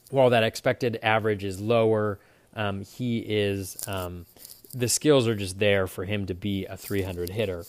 [0.09, 2.19] while that expected average is lower,
[2.55, 4.25] um, he is um,
[4.73, 7.63] the skills are just there for him to be a 300 hitter.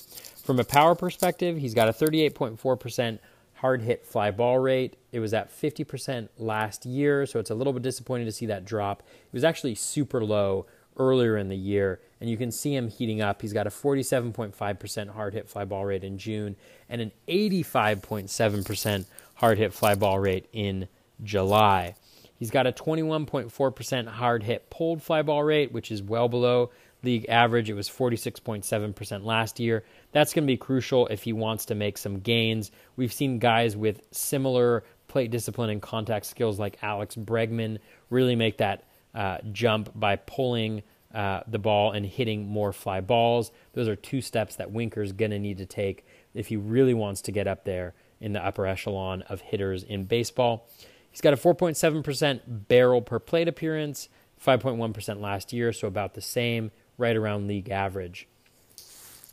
[0.45, 3.21] From a power perspective, he's got a 38.4 percent
[3.59, 4.97] hard hit fly ball rate.
[5.11, 8.65] It was at 50% last year, so it's a little bit disappointing to see that
[8.65, 9.03] drop.
[9.03, 10.67] It was actually super low
[10.99, 13.41] earlier in the year, and you can see him heating up.
[13.43, 16.57] He's got a 47.5% hard hit fly ball rate in June
[16.89, 20.89] and an 85.7% hard hit fly ball rate in
[21.23, 21.95] July.
[22.39, 26.71] He's got a 21.4% hard hit pulled fly ball rate, which is well below
[27.03, 27.71] league average.
[27.71, 29.85] It was 46.7% last year.
[30.13, 32.71] That's going to be crucial if he wants to make some gains.
[32.97, 37.79] We've seen guys with similar plate discipline and contact skills like Alex Bregman
[38.11, 38.85] really make that
[39.15, 40.83] uh, jump by pulling
[41.15, 43.51] uh, the ball and hitting more fly balls.
[43.73, 47.23] Those are two steps that Winker's going to need to take if he really wants
[47.23, 50.69] to get up there in the upper echelon of hitters in baseball.
[51.11, 54.09] He's got a 4.7% barrel per plate appearance,
[54.45, 58.29] 5.1% last year, so about the same, right around league average.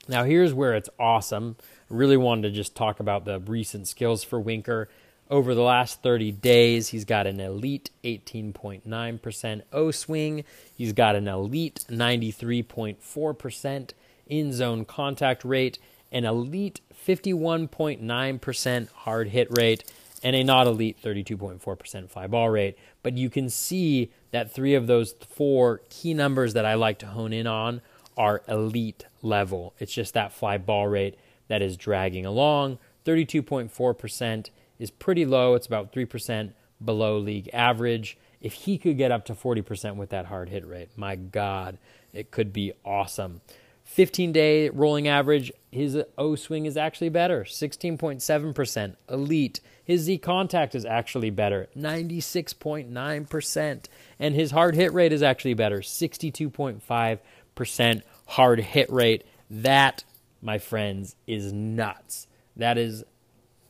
[0.07, 1.57] Now, here's where it's awesome.
[1.89, 4.87] I really wanted to just talk about the recent skills for Winker.
[5.27, 10.43] Over the last 30 days, he's got an elite 18.9% O swing.
[10.73, 13.89] He's got an elite 93.4%
[14.27, 15.79] in zone contact rate,
[16.11, 19.91] an elite 51.9% hard hit rate,
[20.23, 22.77] and a not elite 32.4% fly ball rate.
[23.01, 27.07] But you can see that three of those four key numbers that I like to
[27.07, 27.81] hone in on
[28.15, 29.73] are elite level.
[29.79, 31.17] It's just that fly ball rate
[31.47, 32.77] that is dragging along.
[33.05, 34.49] 32.4%
[34.79, 35.55] is pretty low.
[35.55, 36.53] It's about 3%
[36.83, 38.17] below league average.
[38.41, 41.77] If he could get up to 40% with that hard hit rate, my God,
[42.13, 43.41] it could be awesome.
[43.85, 48.95] 15 day rolling average, his O swing is actually better, 16.7%.
[49.09, 49.59] Elite.
[49.83, 53.85] His Z contact is actually better, 96.9%.
[54.19, 59.23] And his hard hit rate is actually better, 62.5% hard hit rate.
[59.49, 60.03] That,
[60.41, 62.25] my friends, is nuts.
[62.55, 63.03] That is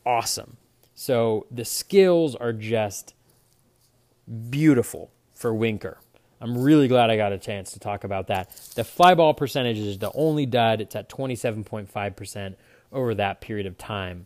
[0.06, 0.56] awesome.
[0.96, 3.14] So the skills are just
[4.50, 6.00] beautiful for Winker.
[6.42, 8.50] I'm really glad I got a chance to talk about that.
[8.76, 10.82] The fly ball percentage is the only dud.
[10.82, 12.56] It's at 27.5%
[12.92, 14.26] over that period of time.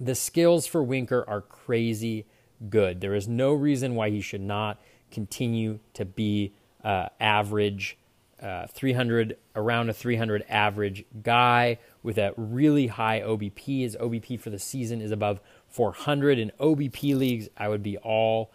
[0.00, 2.26] The skills for Winker are crazy
[2.68, 3.00] good.
[3.00, 6.54] There is no reason why he should not continue to be
[6.84, 7.98] uh, average,
[8.40, 13.80] uh, 300 around a 300 average guy with a really high OBP.
[13.80, 17.48] His OBP for the season is above 400 in OBP leagues.
[17.56, 18.50] I would be all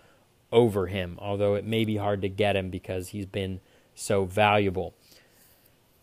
[0.51, 3.59] over him, although it may be hard to get him because he's been
[3.95, 4.93] so valuable.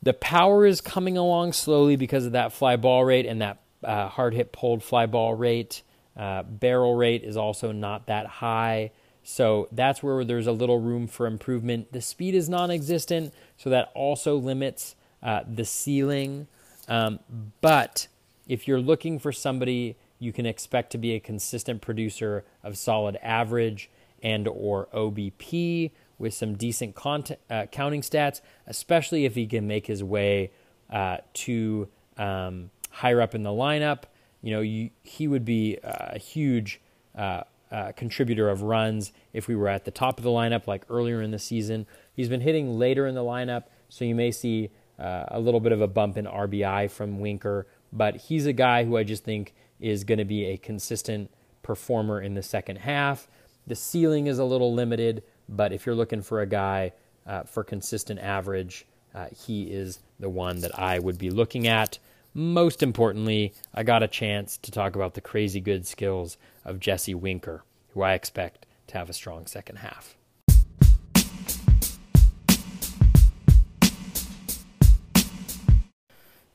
[0.03, 4.09] The power is coming along slowly because of that fly ball rate and that uh,
[4.09, 5.83] hard hit pulled fly ball rate.
[6.17, 8.91] Uh, barrel rate is also not that high.
[9.23, 11.93] So that's where there's a little room for improvement.
[11.93, 16.49] The speed is non existent, so that also limits uh, the ceiling.
[16.89, 17.21] Um,
[17.61, 18.09] but
[18.49, 23.19] if you're looking for somebody you can expect to be a consistent producer of solid
[23.23, 23.91] average
[24.23, 29.87] and or OBP with some decent content, uh, counting stats, especially if he can make
[29.87, 30.53] his way
[30.91, 34.03] uh, to um, higher up in the lineup.
[34.43, 36.81] You know, you, he would be a huge
[37.17, 37.43] uh,
[37.73, 41.23] uh, contributor of runs if we were at the top of the lineup, like earlier
[41.23, 41.87] in the season.
[42.13, 45.73] He's been hitting later in the lineup, so you may see uh, a little bit
[45.73, 49.55] of a bump in RBI from Winker, but he's a guy who I just think
[49.81, 51.31] is going to be a consistent
[51.63, 53.29] performer in the second half.
[53.67, 56.93] The ceiling is a little limited, but if you're looking for a guy
[57.27, 61.99] uh, for consistent average, uh, he is the one that I would be looking at.
[62.33, 67.15] Most importantly, I got a chance to talk about the crazy good skills of Jesse
[67.15, 70.17] Winker, who I expect to have a strong second half.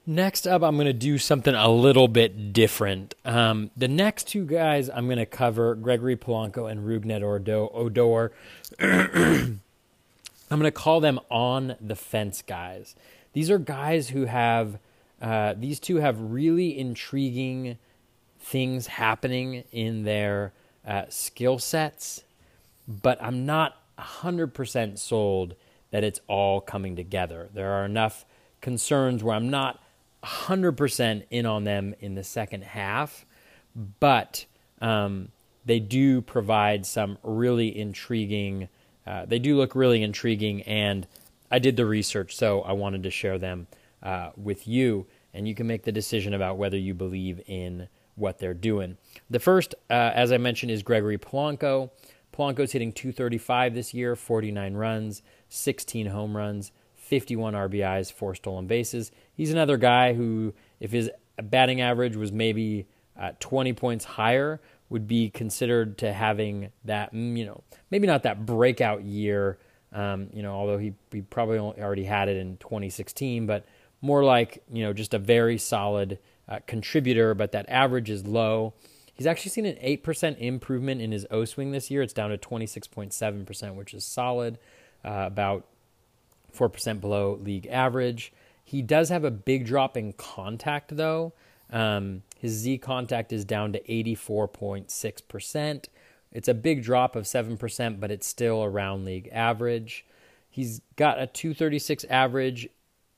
[0.08, 3.16] Next up, I'm going to do something a little bit different.
[3.26, 7.24] Um, the next two guys I'm going to cover, Gregory Polanco and Rougned
[7.74, 8.32] Odor,
[8.80, 9.62] I'm
[10.52, 12.96] going to call them on the fence guys.
[13.34, 14.78] These are guys who have,
[15.20, 17.80] uh, these two have really intriguing
[18.40, 20.54] things happening in their
[20.86, 22.24] uh, skill sets,
[22.88, 25.56] but I'm not 100% sold
[25.90, 27.50] that it's all coming together.
[27.56, 28.24] There are enough
[28.62, 29.80] concerns where I'm not
[30.26, 33.26] 100% in on them in the second half,
[34.00, 34.46] but
[34.82, 35.30] um,
[35.66, 38.68] they do provide some really intriguing,
[39.06, 41.08] uh, they do look really intriguing, and
[41.52, 43.68] I did the research, so I wanted to share them
[44.02, 48.40] uh, with you, and you can make the decision about whether you believe in what
[48.40, 48.98] they're doing.
[49.30, 51.92] The first, uh, as I mentioned, is Gregory Polanco.
[52.34, 56.72] Polanco's hitting 235 this year, 49 runs, 16 home runs,
[57.06, 59.12] 51 RBIs, four stolen bases.
[59.36, 62.88] He's another guy who, if his batting average was maybe
[63.20, 68.24] uh, 20 points higher, would be considered to having that, mm, you know, maybe not
[68.24, 69.58] that breakout year,
[69.94, 73.66] um, you know, although he, he probably already had it in 2016, but
[74.02, 78.74] more like, you know, just a very solid uh, contributor, but that average is low.
[79.14, 82.02] He's actually seen an 8% improvement in his O swing this year.
[82.02, 84.58] It's down to 26.7%, which is solid,
[85.04, 85.66] uh, about
[86.56, 88.34] 4% below league average.
[88.64, 91.34] He does have a big drop in contact, though.
[91.72, 95.86] Um, his Z contact is down to 84.6%.
[96.32, 100.06] It's a big drop of 7%, but it's still around league average.
[100.50, 102.70] He's got a 236 average.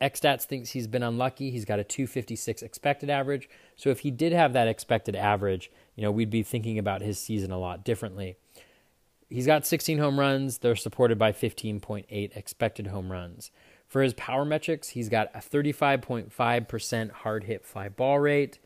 [0.01, 1.49] XStats thinks he's been unlucky.
[1.49, 3.49] He's got a 256 expected average.
[3.75, 7.19] So if he did have that expected average, you know, we'd be thinking about his
[7.19, 8.37] season a lot differently.
[9.29, 10.59] He's got 16 home runs.
[10.59, 13.51] They're supported by 15.8 expected home runs.
[13.87, 18.59] For his power metrics, he's got a 35.5% hard hit fly ball rate.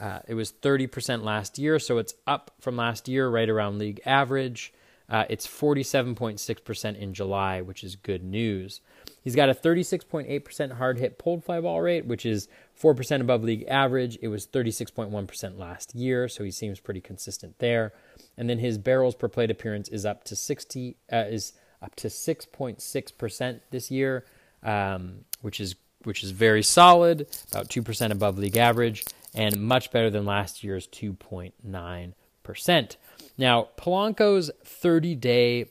[0.00, 4.00] Uh, it was 30% last year, so it's up from last year, right around league
[4.06, 4.72] average.
[5.08, 8.80] Uh, it's 47.6% in July, which is good news.
[9.22, 12.48] He's got a 36.8% hard hit pulled fly ball rate, which is
[12.80, 14.18] 4% above league average.
[14.22, 17.92] It was 36.1% last year, so he seems pretty consistent there.
[18.36, 21.52] And then his barrels per plate appearance is up to 60 uh, is
[21.82, 24.24] up to 6.6% this year,
[24.62, 29.04] um, which is which is very solid, about 2% above league average,
[29.34, 32.96] and much better than last year's 2.9%.
[33.36, 35.66] Now, Polanco's 30 day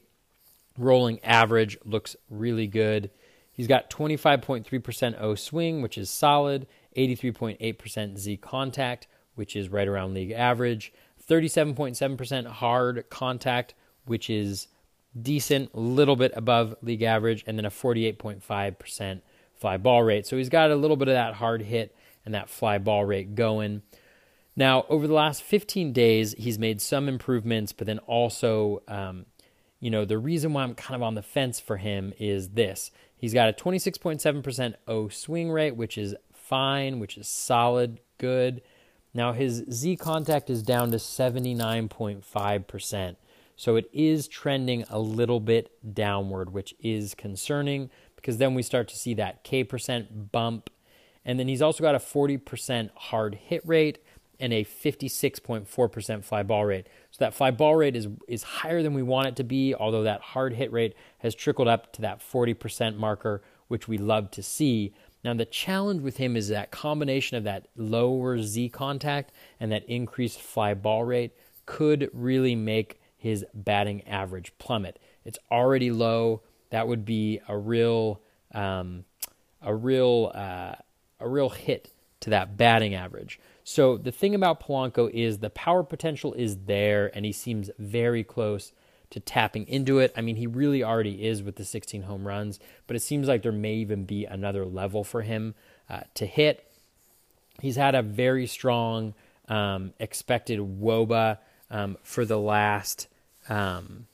[0.77, 3.09] rolling average looks really good.
[3.51, 10.13] He's got 25.3% O swing, which is solid, 83.8% Z contact, which is right around
[10.13, 10.93] league average,
[11.29, 13.73] 37.7% hard contact,
[14.05, 14.67] which is
[15.19, 19.21] decent, a little bit above league average, and then a 48.5%
[19.55, 20.25] fly ball rate.
[20.25, 23.35] So he's got a little bit of that hard hit and that fly ball rate
[23.35, 23.81] going.
[24.55, 29.25] Now, over the last 15 days, he's made some improvements, but then also, um,
[29.79, 32.91] you know, the reason why I'm kind of on the fence for him is this.
[33.15, 36.15] He's got a 26.7% O swing rate, which is
[36.49, 38.61] fine, which is solid, good.
[39.13, 43.15] Now, his Z contact is down to 79.5%.
[43.55, 48.87] So it is trending a little bit downward, which is concerning because then we start
[48.89, 50.69] to see that K percent bump.
[51.25, 53.99] And then he's also got a 40% hard hit rate
[54.39, 56.87] and a 56.4% fly ball rate.
[57.11, 60.03] So that fly ball rate is is higher than we want it to be, although
[60.03, 64.41] that hard hit rate has trickled up to that 40% marker, which we love to
[64.41, 64.93] see.
[65.23, 69.87] Now the challenge with him is that combination of that lower Z contact and that
[69.87, 71.33] increased fly ball rate
[71.65, 74.97] could really make his batting average plummet.
[75.25, 76.41] It's already low.
[76.69, 78.21] That would be a real,
[78.53, 79.03] um,
[79.61, 80.75] a real, uh,
[81.19, 81.91] a real hit
[82.21, 83.39] to that batting average.
[83.63, 88.23] So the thing about Polanco is the power potential is there, and he seems very
[88.23, 88.71] close
[89.11, 90.13] to tapping into it.
[90.15, 93.41] I mean, he really already is with the 16 home runs, but it seems like
[93.41, 95.55] there may even be another level for him
[95.89, 96.65] uh, to hit.
[97.61, 99.13] He's had a very strong
[99.47, 101.39] um, expected WOBA
[101.71, 103.07] um, for the last
[103.49, 104.07] um,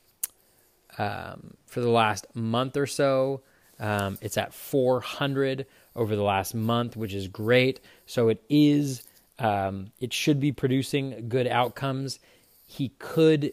[0.97, 3.41] um, for the last month or so.
[3.79, 5.65] Um, it's at 400
[5.95, 7.81] over the last month, which is great.
[8.05, 9.03] So it is.
[9.37, 12.19] Um, it should be producing good outcomes.
[12.65, 13.51] He could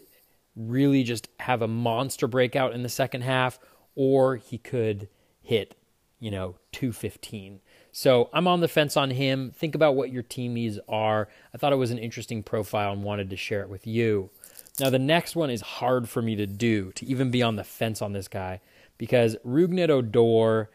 [0.55, 3.59] really just have a monster breakout in the second half,
[3.95, 5.07] or he could
[5.41, 5.75] hit,
[6.19, 7.59] you know, 215.
[7.91, 9.51] So I'm on the fence on him.
[9.51, 11.27] Think about what your team needs are.
[11.53, 14.31] I thought it was an interesting profile and wanted to share it with you.
[14.79, 17.63] Now, the next one is hard for me to do, to even be on the
[17.63, 18.61] fence on this guy,
[18.97, 20.71] because Rougned Odor,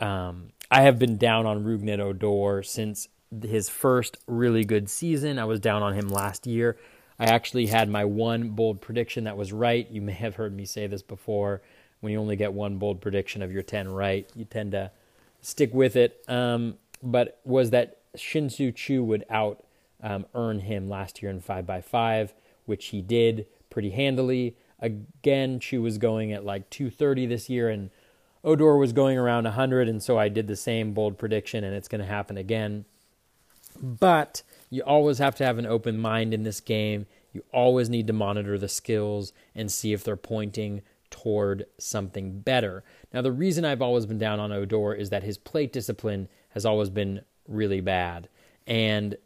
[0.00, 3.08] um, I have been down on Rougned Odor since
[3.42, 5.38] his first really good season.
[5.38, 6.76] I was down on him last year.
[7.20, 9.88] I actually had my one bold prediction that was right.
[9.90, 11.62] You may have heard me say this before.
[12.00, 14.90] When you only get one bold prediction of your 10 right, you tend to
[15.42, 16.24] stick with it.
[16.26, 19.62] Um, but was that Shin-Soo would out
[20.02, 22.30] um, earn him last year in 5x5
[22.70, 24.56] which he did pretty handily.
[24.78, 27.90] Again, Choo was going at like 230 this year, and
[28.44, 31.88] Odor was going around 100, and so I did the same bold prediction, and it's
[31.88, 32.84] going to happen again.
[33.82, 37.06] But you always have to have an open mind in this game.
[37.32, 42.84] You always need to monitor the skills and see if they're pointing toward something better.
[43.12, 46.64] Now, the reason I've always been down on Odor is that his plate discipline has
[46.64, 48.28] always been really bad,
[48.66, 49.16] and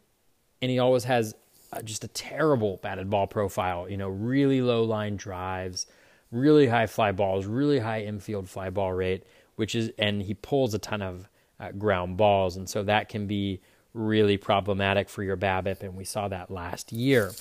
[0.61, 1.35] and he always has
[1.71, 3.87] uh, just a terrible batted ball profile.
[3.87, 5.85] You know, really low line drives,
[6.31, 9.23] really high fly balls, really high infield fly ball rate,
[9.55, 11.29] which is, and he pulls a ton of
[11.59, 13.61] uh, ground balls, and so that can be
[13.95, 17.31] really problematic for your BABIP, and we saw that last year.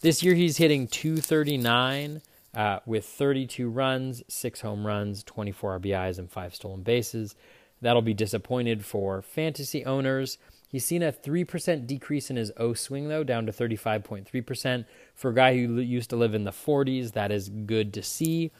[0.00, 2.22] This year he's hitting 239
[2.54, 7.36] uh, with 32 runs, six home runs, 24 RBIs, and five stolen bases.
[7.80, 10.38] That'll be disappointed for fantasy owners.
[10.68, 14.84] He's seen a 3% decrease in his O swing, though, down to 35.3%.
[15.14, 18.52] For a guy who used to live in the 40s, that is good to see.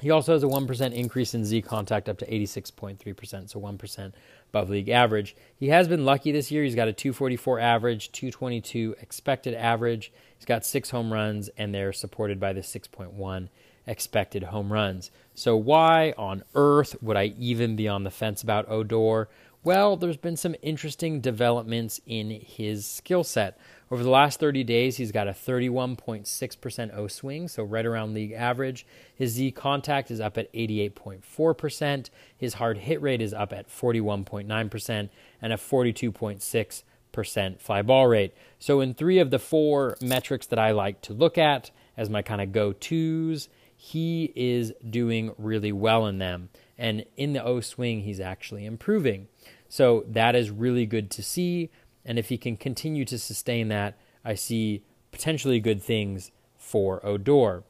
[0.00, 4.12] He also has a 1% increase in Z contact up to 86.3%, so 1%
[4.50, 5.36] above league average.
[5.56, 6.64] He has been lucky this year.
[6.64, 10.12] He's got a 244 average, 222 expected average.
[10.36, 13.48] He's got six home runs, and they're supported by the 6.1
[13.86, 15.10] expected home runs.
[15.34, 19.28] So, why on earth would I even be on the fence about Odor?
[19.64, 23.58] Well, there's been some interesting developments in his skill set.
[23.90, 28.32] Over the last 30 days, he's got a 31.6% O swing, so right around league
[28.32, 28.86] average.
[29.14, 32.10] His Z contact is up at 88.4%.
[32.36, 35.08] His hard hit rate is up at 41.9%,
[35.40, 38.34] and a 42.6% fly ball rate.
[38.58, 42.20] So, in three of the four metrics that I like to look at as my
[42.20, 46.50] kind of go tos, he is doing really well in them.
[46.76, 49.28] And in the O swing, he's actually improving.
[49.68, 51.70] So that is really good to see.
[52.04, 57.64] And if he can continue to sustain that, I see potentially good things for Odor.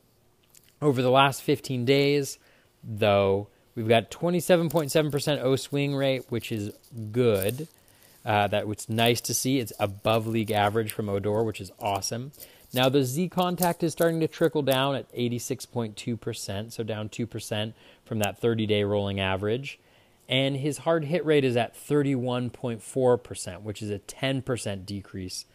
[0.81, 2.39] Over the last 15 days,
[2.83, 6.73] though, we've got 27.7% O swing rate, which is
[7.11, 7.69] good.
[8.25, 9.59] Uh, that it's nice to see.
[9.59, 12.33] It's above league average from Odor, which is awesome.
[12.75, 17.73] Now the Z contact is starting to trickle down at 86.2%, so down 2%
[18.05, 19.79] from that 30 day rolling average
[20.29, 25.47] and his hard hit rate is at 31.4%, which is a 10% decrease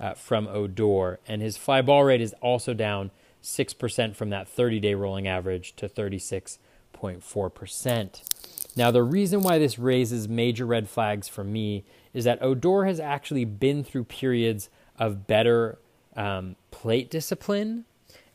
[0.00, 1.20] uh, from Odor.
[1.28, 3.12] And his fly ball rate is also down
[3.42, 8.22] 6% from that 30 day rolling average to 36.4%.
[8.76, 12.98] Now, the reason why this raises major red flags for me is that Odor has
[12.98, 15.78] actually been through periods of better
[16.16, 17.84] um, plate discipline.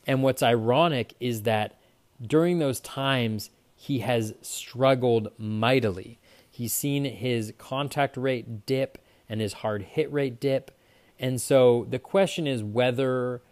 [0.06, 1.78] And what's ironic is that
[2.24, 3.50] during those times,
[3.82, 6.20] he has struggled mightily.
[6.48, 8.96] He's seen his contact rate dip
[9.28, 10.70] and his hard hit rate dip.
[11.18, 13.42] And so the question is whether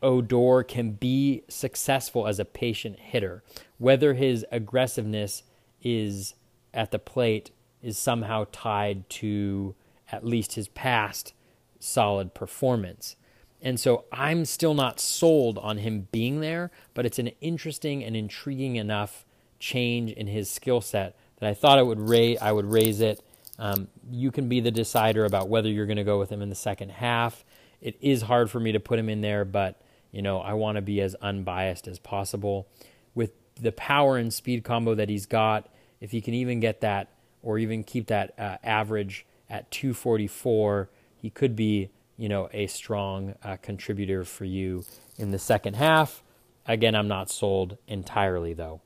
[0.00, 3.42] Odor can be successful as a patient hitter,
[3.78, 5.42] whether his aggressiveness
[5.82, 6.34] is
[6.72, 7.50] at the plate
[7.82, 9.74] is somehow tied to
[10.12, 11.34] at least his past
[11.80, 13.16] solid performance.
[13.62, 18.14] And so I'm still not sold on him being there, but it's an interesting and
[18.14, 19.24] intriguing enough
[19.58, 23.22] change in his skill set that I thought I would raise I would raise it.
[23.58, 26.50] Um, you can be the decider about whether you're going to go with him in
[26.50, 27.44] the second half.
[27.80, 29.80] It is hard for me to put him in there, but
[30.12, 32.68] you know I want to be as unbiased as possible
[33.14, 35.68] with the power and speed combo that he's got.
[36.00, 37.08] If he can even get that,
[37.42, 43.34] or even keep that uh, average at 244, he could be you know a strong
[43.42, 44.84] uh, contributor for you
[45.18, 46.22] in the second half.
[46.66, 48.80] Again, I'm not sold entirely though.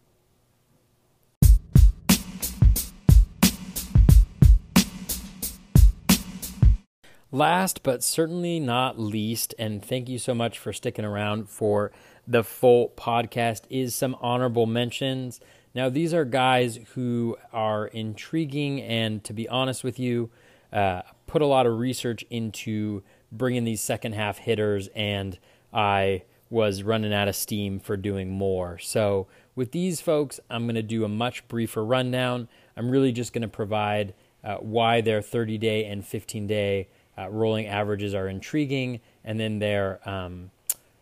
[7.32, 11.92] Last but certainly not least, and thank you so much for sticking around for
[12.26, 15.40] the full podcast, is some honorable mentions.
[15.72, 20.30] Now, these are guys who are intriguing, and to be honest with you,
[20.72, 25.38] uh, put a lot of research into bringing these second half hitters, and
[25.72, 28.78] I was running out of steam for doing more.
[28.78, 32.48] So, with these folks, I'm going to do a much briefer rundown.
[32.76, 36.88] I'm really just going to provide uh, why their 30 day and 15 day
[37.18, 40.50] uh, rolling averages are intriguing, and then their um,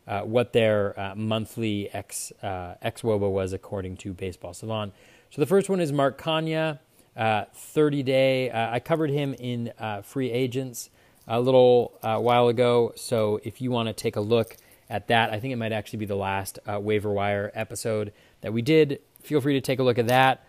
[0.07, 4.93] uh, what their uh, monthly X uh, X woba was according to Baseball Savant.
[5.31, 6.79] So the first one is Mark Canha,
[7.17, 8.51] uh, 30 day.
[8.51, 9.73] I covered him in
[10.03, 10.89] Free Agents
[11.29, 12.93] a little while ago.
[12.97, 14.57] So if you want to take a look
[14.91, 18.63] at that, I think it might actually be the last waiver wire episode that we
[18.63, 19.01] did.
[19.23, 20.45] Feel free to take a look at that.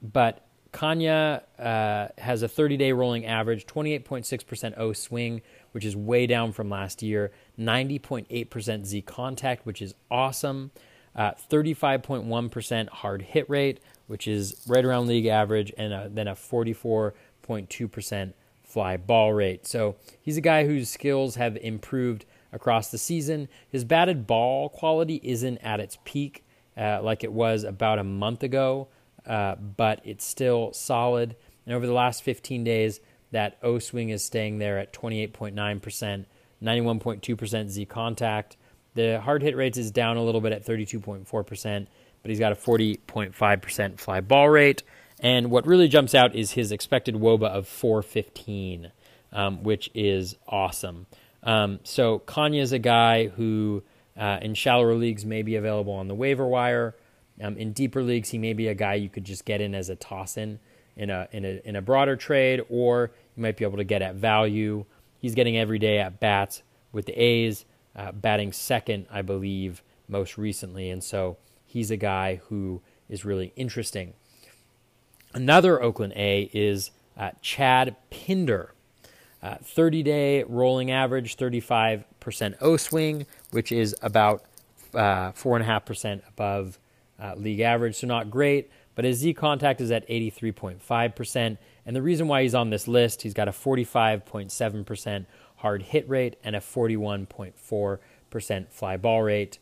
[0.00, 6.26] but Canha uh, has a 30 day rolling average, 28.6% O swing, which is way
[6.26, 10.70] down from last year, 90.8% Z contact, which is awesome,
[11.16, 16.34] uh, 35.1% hard hit rate, which is right around league average, and a, then a
[16.34, 18.32] 44.2%
[18.68, 19.66] fly ball rate.
[19.66, 23.48] So he's a guy whose skills have improved across the season.
[23.68, 26.44] His batted ball quality isn't at its peak
[26.76, 28.86] uh, like it was about a month ago
[29.28, 31.36] uh, but it's still solid.
[31.66, 33.00] And over the last 15 days,
[33.30, 36.24] that O swing is staying there at 28.9%,
[36.62, 38.56] 91.2% Z contact.
[38.94, 41.86] The hard hit rates is down a little bit at 32.4%,
[42.22, 44.82] but he's got a 40.5% fly ball rate.
[45.20, 48.92] And what really jumps out is his expected WOBA of 415,
[49.32, 51.06] um, which is awesome.
[51.42, 53.82] Um, so Canha is a guy who
[54.16, 56.94] uh, in shallower leagues may be available on the waiver wire.
[57.40, 59.88] Um, in deeper leagues, he may be a guy you could just get in as
[59.88, 60.58] a toss in
[60.96, 64.02] in a in a in a broader trade, or you might be able to get
[64.02, 64.84] at value.
[65.18, 66.62] He's getting every day at bats
[66.92, 67.64] with the A's,
[67.94, 73.52] uh, batting second, I believe, most recently, and so he's a guy who is really
[73.56, 74.14] interesting.
[75.38, 78.74] Another Oakland A is uh, Chad Pinder.
[79.40, 84.42] Uh, 30 day rolling average, 35% O swing, which is about
[84.92, 86.80] 4.5% uh, above
[87.22, 88.68] uh, league average, so not great.
[88.96, 91.56] But his Z contact is at 83.5%.
[91.86, 95.26] And the reason why he's on this list, he's got a 45.7%
[95.58, 99.60] hard hit rate and a 41.4% fly ball rate.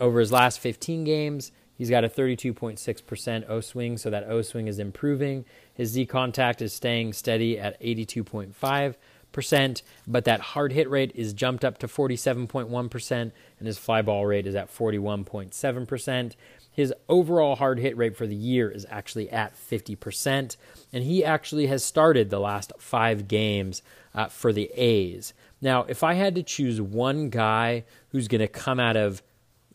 [0.00, 4.66] Over his last 15 games, he's got a 32.6% O swing, so that O swing
[4.66, 5.46] is improving.
[5.72, 11.64] His Z contact is staying steady at 82.5%, but that hard hit rate is jumped
[11.64, 16.34] up to 47.1%, and his fly ball rate is at 41.7%.
[16.78, 20.56] His overall hard hit rate for the year is actually at 50%,
[20.92, 23.82] and he actually has started the last five games
[24.14, 25.34] uh, for the A's.
[25.60, 29.22] Now, if I had to choose one guy who's going to come out of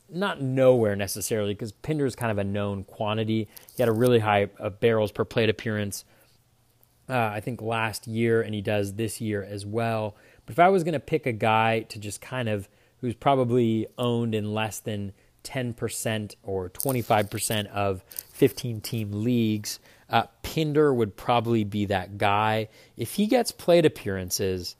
[0.09, 3.47] not nowhere necessarily, because Pinder is kind of a known quantity.
[3.75, 6.05] He had a really high uh, barrels per plate appearance,
[7.09, 10.15] uh, I think, last year, and he does this year as well.
[10.45, 12.67] But if I was going to pick a guy to just kind of
[13.03, 15.11] who's probably owned in less than
[15.43, 19.80] 10% or 25% of 15 team leagues.
[20.09, 22.69] Uh, Pinder would probably be that guy.
[22.95, 24.77] If he gets plate appearances,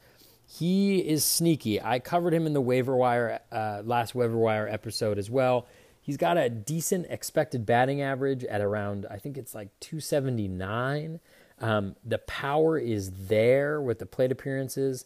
[0.60, 1.82] he is sneaky.
[1.82, 5.66] I covered him in the waiver wire uh, last waiver wire episode as well.
[6.00, 11.20] He's got a decent expected batting average at around, I think it's like 279.
[11.60, 15.06] Um, the power is there with the plate appearances,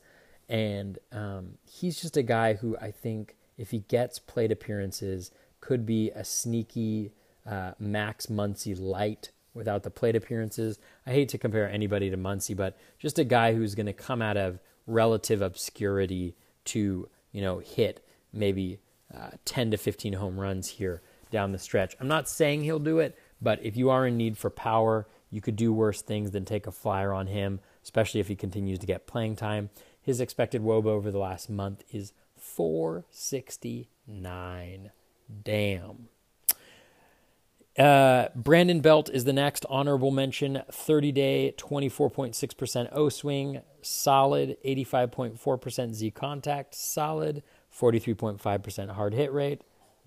[0.49, 5.85] and um, he's just a guy who I think if he gets plate appearances could
[5.85, 7.11] be a sneaky
[7.45, 10.77] uh, Max Muncy light without the plate appearances.
[11.05, 14.21] I hate to compare anybody to Muncy, but just a guy who's going to come
[14.21, 16.35] out of relative obscurity
[16.65, 18.79] to you know hit maybe
[19.15, 21.95] uh, 10 to 15 home runs here down the stretch.
[21.99, 25.41] I'm not saying he'll do it, but if you are in need for power, you
[25.41, 28.87] could do worse things than take a flyer on him, especially if he continues to
[28.87, 29.69] get playing time.
[30.01, 34.91] His expected WOBA over the last month is 469.
[35.43, 36.07] Damn.
[37.77, 40.61] Uh, Brandon Belt is the next honorable mention.
[40.71, 44.57] 30 day, 24.6% O swing, solid.
[44.65, 47.43] 85.4% Z contact, solid.
[47.77, 49.61] 43.5% hard hit rate,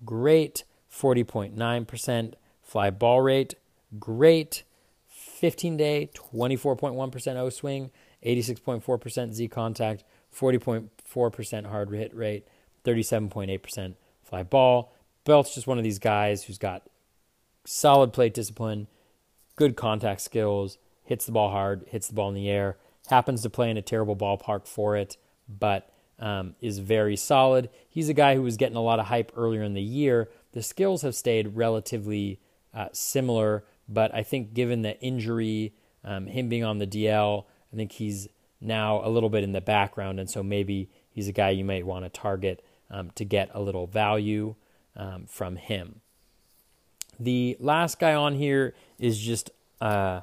[0.05, 0.63] great.
[0.91, 3.55] 40.9% fly ball rate,
[3.99, 4.63] great.
[5.07, 7.91] 15 day, 24.1% O swing,
[8.23, 10.03] 86.4% Z contact,
[10.35, 12.47] 40.4% hard hit rate,
[12.83, 14.93] 37.8% fly ball.
[15.23, 16.83] Belt's just one of these guys who's got
[17.65, 18.87] solid plate discipline,
[19.55, 22.77] good contact skills, hits the ball hard, hits the ball in the air,
[23.07, 25.17] happens to play in a terrible ballpark for it,
[25.47, 27.69] but um, is very solid.
[27.89, 30.29] He's a guy who was getting a lot of hype earlier in the year.
[30.53, 32.39] The skills have stayed relatively
[32.73, 35.73] uh, similar, but I think given the injury,
[36.03, 38.27] um, him being on the DL, I think he's
[38.61, 41.85] now a little bit in the background, and so maybe he's a guy you might
[41.85, 44.55] want to target um, to get a little value
[44.95, 46.01] um, from him.
[47.19, 50.21] The last guy on here is just, uh,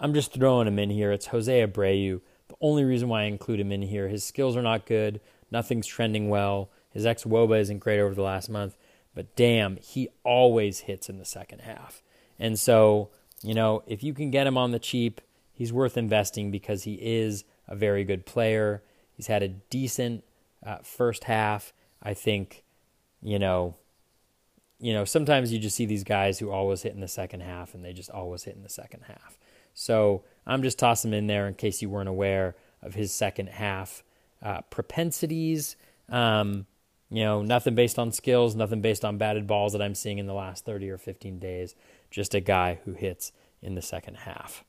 [0.00, 1.10] I'm just throwing him in here.
[1.12, 2.20] It's Jose Abreu.
[2.48, 5.20] The only reason why I include him in here, his skills are not good.
[5.50, 6.70] Nothing's trending well.
[6.90, 8.76] His ex Woba isn't great over the last month,
[9.14, 12.02] but damn, he always hits in the second half.
[12.38, 13.10] And so,
[13.42, 15.20] you know, if you can get him on the cheap,
[15.52, 18.82] he's worth investing because he is a very good player.
[19.12, 20.24] He's had a decent
[20.64, 21.72] uh, first half.
[22.02, 22.64] I think,
[23.20, 23.74] you know,
[24.78, 27.74] you know, sometimes you just see these guys who always hit in the second half
[27.74, 29.38] and they just always hit in the second half.
[29.78, 33.48] So I'm just tossing him in there in case you weren't aware of his second
[33.48, 34.02] half
[34.42, 35.76] uh, propensities.
[36.08, 36.66] Um,
[37.10, 40.26] you know, nothing based on skills, nothing based on batted balls that I'm seeing in
[40.26, 41.76] the last 30 or 15 days.
[42.10, 43.30] Just a guy who hits
[43.62, 44.64] in the second half.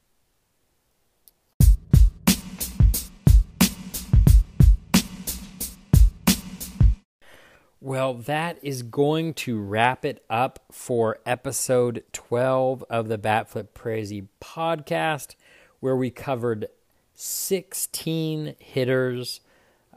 [7.82, 14.28] Well, that is going to wrap it up for episode 12 of the Batflip Crazy
[14.42, 15.36] podcast,
[15.80, 16.68] where we covered
[17.16, 19.40] 16 hitters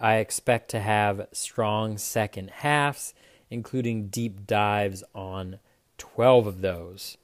[0.03, 3.15] I expect to have strong second halves,
[3.51, 5.61] including deep dives on
[5.99, 7.17] 12 of those.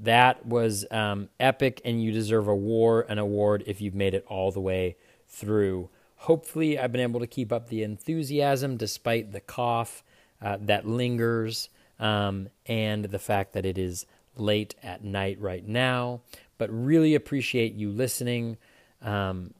[0.00, 4.24] That was um, epic, and you deserve a war, an award if you've made it
[4.26, 4.96] all the way
[5.28, 5.90] through.
[6.24, 10.02] Hopefully, I've been able to keep up the enthusiasm despite the cough
[10.40, 11.68] uh, that lingers
[12.00, 16.22] um, and the fact that it is late at night right now.
[16.56, 18.56] But really appreciate you listening.
[19.02, 19.52] Um,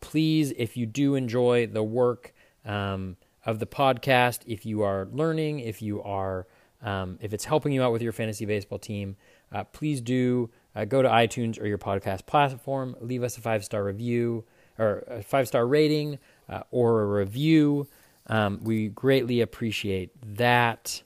[0.00, 2.32] please, if you do enjoy the work
[2.64, 6.46] um, of the podcast, if you are learning, if you are,
[6.80, 9.16] um, if it's helping you out with your fantasy baseball team,
[9.52, 13.62] uh, please do uh, go to iTunes or your podcast platform, leave us a five
[13.62, 14.46] star review
[14.78, 16.18] or a five star rating
[16.48, 17.88] uh, or a review.
[18.26, 21.02] Um, we greatly appreciate that.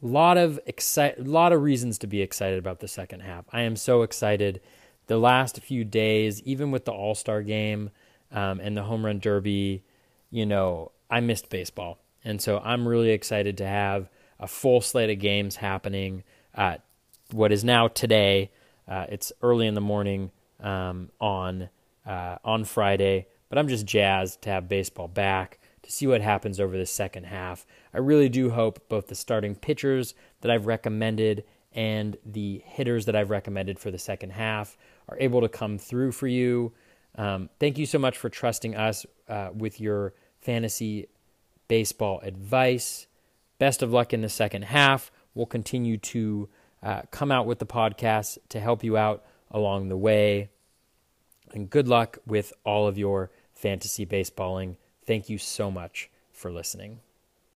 [0.00, 3.44] Lot of excite, lot of reasons to be excited about the second half.
[3.52, 4.60] I am so excited.
[5.06, 7.90] The last few days, even with the All Star game,
[8.32, 9.84] um, and the home run derby,
[10.30, 11.98] you know, I missed baseball.
[12.24, 14.08] And so I'm really excited to have
[14.40, 16.24] a full slate of games happening.
[16.54, 16.76] Uh,
[17.30, 18.50] what is now today,
[18.88, 20.30] uh, it's early in the morning
[20.60, 21.68] um, on
[22.06, 26.60] uh, on Friday, but I'm just jazzed to have baseball back to see what happens
[26.60, 27.66] over the second half.
[27.92, 33.16] I really do hope both the starting pitchers that I've recommended and the hitters that
[33.16, 34.76] I've recommended for the second half
[35.08, 36.72] are able to come through for you.
[37.16, 41.08] Um, thank you so much for trusting us uh, with your fantasy
[41.68, 43.06] baseball advice.
[43.58, 45.10] Best of luck in the second half.
[45.34, 46.48] We'll continue to
[46.82, 50.50] uh, come out with the podcast to help you out along the way.
[51.52, 54.76] And good luck with all of your fantasy baseballing.
[55.04, 57.00] Thank you so much for listening.